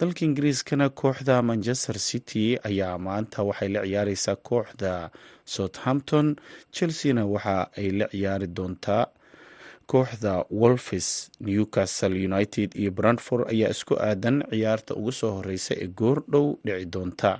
Dalka 0.00 0.24
ingiriiskana 0.24 0.86
kooxda 1.00 1.42
manchester 1.42 1.98
city 1.98 2.44
ayaa 2.68 2.98
maanta 2.98 3.42
waxay 3.48 3.68
la 3.74 3.80
ciyaareysaa 3.86 4.36
kooxda 4.48 5.10
southampton. 5.44 6.36
Chelseana 6.74 7.22
waxa 7.34 7.56
ay 7.78 7.88
la 7.98 8.06
ciyaari 8.12 8.46
doontaa 8.56 9.04
kooxda 9.92 10.32
wolfis 10.60 11.08
newcastle 11.40 12.14
united 12.28 12.68
iyo 12.80 12.90
brantford 12.98 13.44
ayaa 13.52 13.70
isku 13.74 13.94
aadan 14.08 14.36
ciyaarta 14.50 14.94
ugu 15.00 15.12
soo 15.12 15.32
horeysa 15.36 15.74
ee 15.82 15.88
goor 16.00 16.18
dhow 16.32 16.46
dhici 16.66 16.86
doonta 16.94 17.30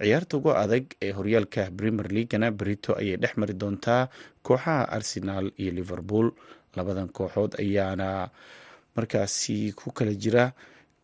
ciyaarta 0.00 0.36
ugu 0.36 0.50
adag 0.62 0.84
ee 1.02 1.12
horyaalka 1.12 1.70
premier 1.76 2.08
leagana 2.16 2.50
berito 2.50 2.92
ayay 3.00 3.16
dhex 3.22 3.34
mari 3.40 3.54
doontaa 3.54 4.08
kooxaha 4.46 4.88
arsenal 4.96 5.46
iyo 5.60 5.72
liverpool. 5.72 6.26
Labadan 6.76 7.08
kooxood 7.16 7.52
ayaana 7.62 8.30
markaasi 8.96 9.72
ku 9.78 9.90
kala 9.92 10.14
jira. 10.14 10.52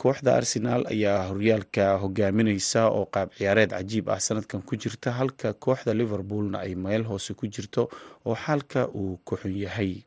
Kooxda 0.00 0.36
arsenal 0.40 0.82
ayaa 0.88 1.28
horyaalka 1.28 1.98
hogaamineysa 2.02 2.88
oo 2.88 3.04
qaab 3.12 3.28
ciyaareed 3.36 3.70
cajiib 3.76 4.08
ah 4.08 4.16
sanadkan 4.20 4.62
ku 4.64 4.76
jirta 4.76 5.12
halka 5.12 5.52
kooxda 5.52 5.92
liverpoolna 5.94 6.58
ay 6.64 6.72
meel 6.74 7.04
hoose 7.04 7.34
ku 7.36 7.44
jirto 7.46 7.82
oo 8.24 8.34
xaalka 8.34 8.88
uu 8.88 9.20
ku 9.24 9.36
xun 9.36 9.52
yahay. 9.64 10.00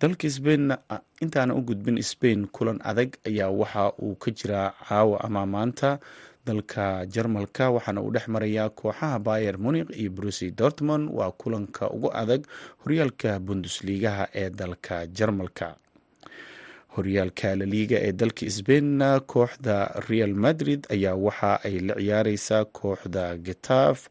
Dalka 0.00 0.26
sbain 0.30 0.74
intaana 1.22 1.54
u 1.54 1.62
gudbin 1.62 2.02
sbain 2.02 2.46
kulan 2.50 2.82
adag 2.82 3.14
ayaa 3.28 3.50
waxa 3.54 3.92
uu 4.02 4.14
ka 4.18 4.30
jiraa 4.34 4.74
caawa 4.88 5.22
ama 5.24 5.46
maanta 5.46 5.98
dalka 6.46 7.06
jarmalka 7.14 7.70
waxaana 7.74 8.00
uu 8.02 8.12
dhex 8.14 8.28
marayaa 8.28 8.68
kooxaha 8.68 9.18
bayer 9.18 9.56
munik 9.58 9.88
iyo 10.00 10.10
brusi 10.10 10.50
dortmond 10.50 11.10
waa 11.12 11.30
kulanka 11.40 11.90
ugu 11.90 12.08
adag 12.22 12.42
horyaalka 12.84 13.38
bundusliigaha 13.40 14.28
ee 14.34 14.50
dalka 14.50 15.06
jarmalka. 15.06 15.76
Horyaalka 16.96 17.56
laliiga 17.56 17.98
ee 18.06 18.12
dalka 18.12 18.50
sbainna 18.50 19.20
kooxda 19.20 19.76
real 20.08 20.34
madrid 20.34 20.86
ayaa 20.94 21.14
waxa 21.26 21.52
ay 21.66 21.78
la 21.80 21.94
ciyaareysaa 21.94 22.64
kooxda 22.64 23.36
getaf 23.46 24.08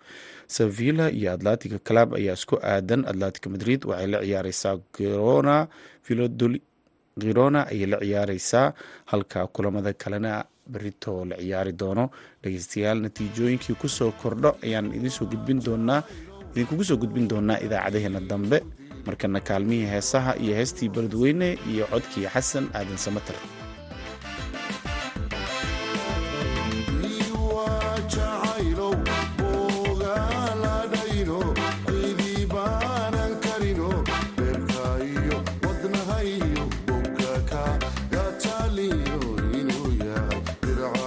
sevilla 0.48 1.06
iyo 1.12 1.32
atlantica 1.34 1.80
club 1.88 2.14
ayaa 2.20 2.34
isku 2.40 2.56
aadan. 2.74 3.06
Atlantica 3.12 3.48
madrid 3.50 3.86
waxay 3.86 4.08
la 4.14 4.20
ciyaareysaa 4.26 4.76
girona. 4.98 5.58
Girona 7.20 7.68
ayay 7.70 7.86
la 7.86 7.98
ciyaareysaa 8.02 8.74
halka 9.06 9.48
kulamada 9.48 9.94
kalena 9.94 10.46
berito 10.68 11.26
la 11.26 11.36
ciyaari 11.38 11.72
doono. 11.74 12.10
Dhegeystayaal 12.44 13.02
natiijooyinkii 13.02 13.76
ku 13.82 13.88
soo 13.88 14.12
kordho 14.12 14.58
ayaan 14.64 14.94
idin 14.94 15.10
soo 15.10 15.26
gudbin 15.26 15.60
doonaa 15.66 16.04
idinkugu 16.54 16.84
soo 16.84 16.98
gudbin 16.98 17.28
doonaa 17.28 17.60
idaacadaheena 17.66 18.20
dambe. 18.20 18.64
Markana 19.06 19.40
kaalmihii 19.40 19.86
heesaha 19.94 20.36
iyo 20.38 20.56
heestii 20.56 20.90
beledweyne 20.90 21.58
iyo 21.72 21.86
codkii 21.92 22.28
xasan 22.34 22.70
aadan 22.74 22.98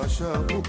samater 0.08 0.66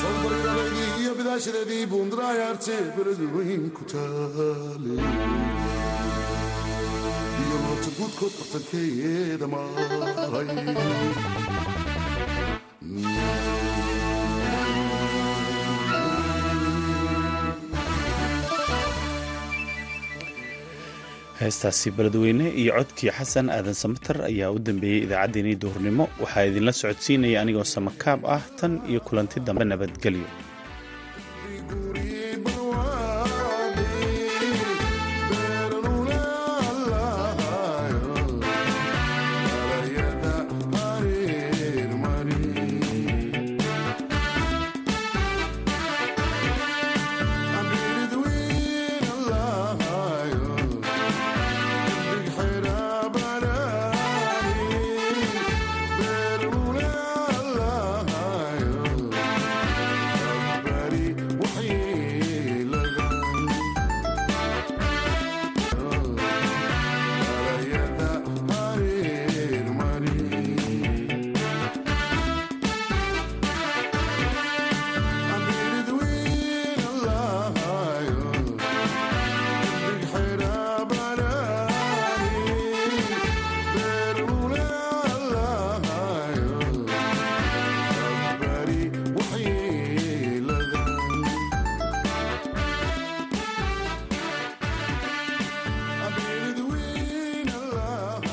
sobarirabaydii 0.00 0.88
iyo 1.02 1.12
bidaashadeedii 1.18 1.84
buundaraayaarte 1.92 2.76
beradu 2.96 3.26
weyn 3.36 3.64
ku 3.76 3.82
taale 3.92 4.94
iyo 7.42 7.56
maray 9.54 10.48
heestaasi 21.44 21.90
beledweyne 21.96 22.46
iyo 22.60 22.72
codkii 22.78 23.10
xasan 23.18 23.46
aadan 23.56 23.74
samater 23.82 24.16
ayaa 24.30 24.50
u 24.56 24.58
dambeeyey 24.66 25.00
idaacaddeenii 25.06 25.56
duhurnimo. 25.62 26.04
Waxaa 26.22 26.44
idinla 26.50 26.72
socodsiinaya 26.80 27.38
anigoo 27.42 27.64
samakaab 27.74 28.20
ah 28.36 28.42
tan 28.58 28.72
iyo 28.90 29.00
kulanti 29.06 29.40
dambe 29.46 29.64
nabadgelyo 29.64 30.26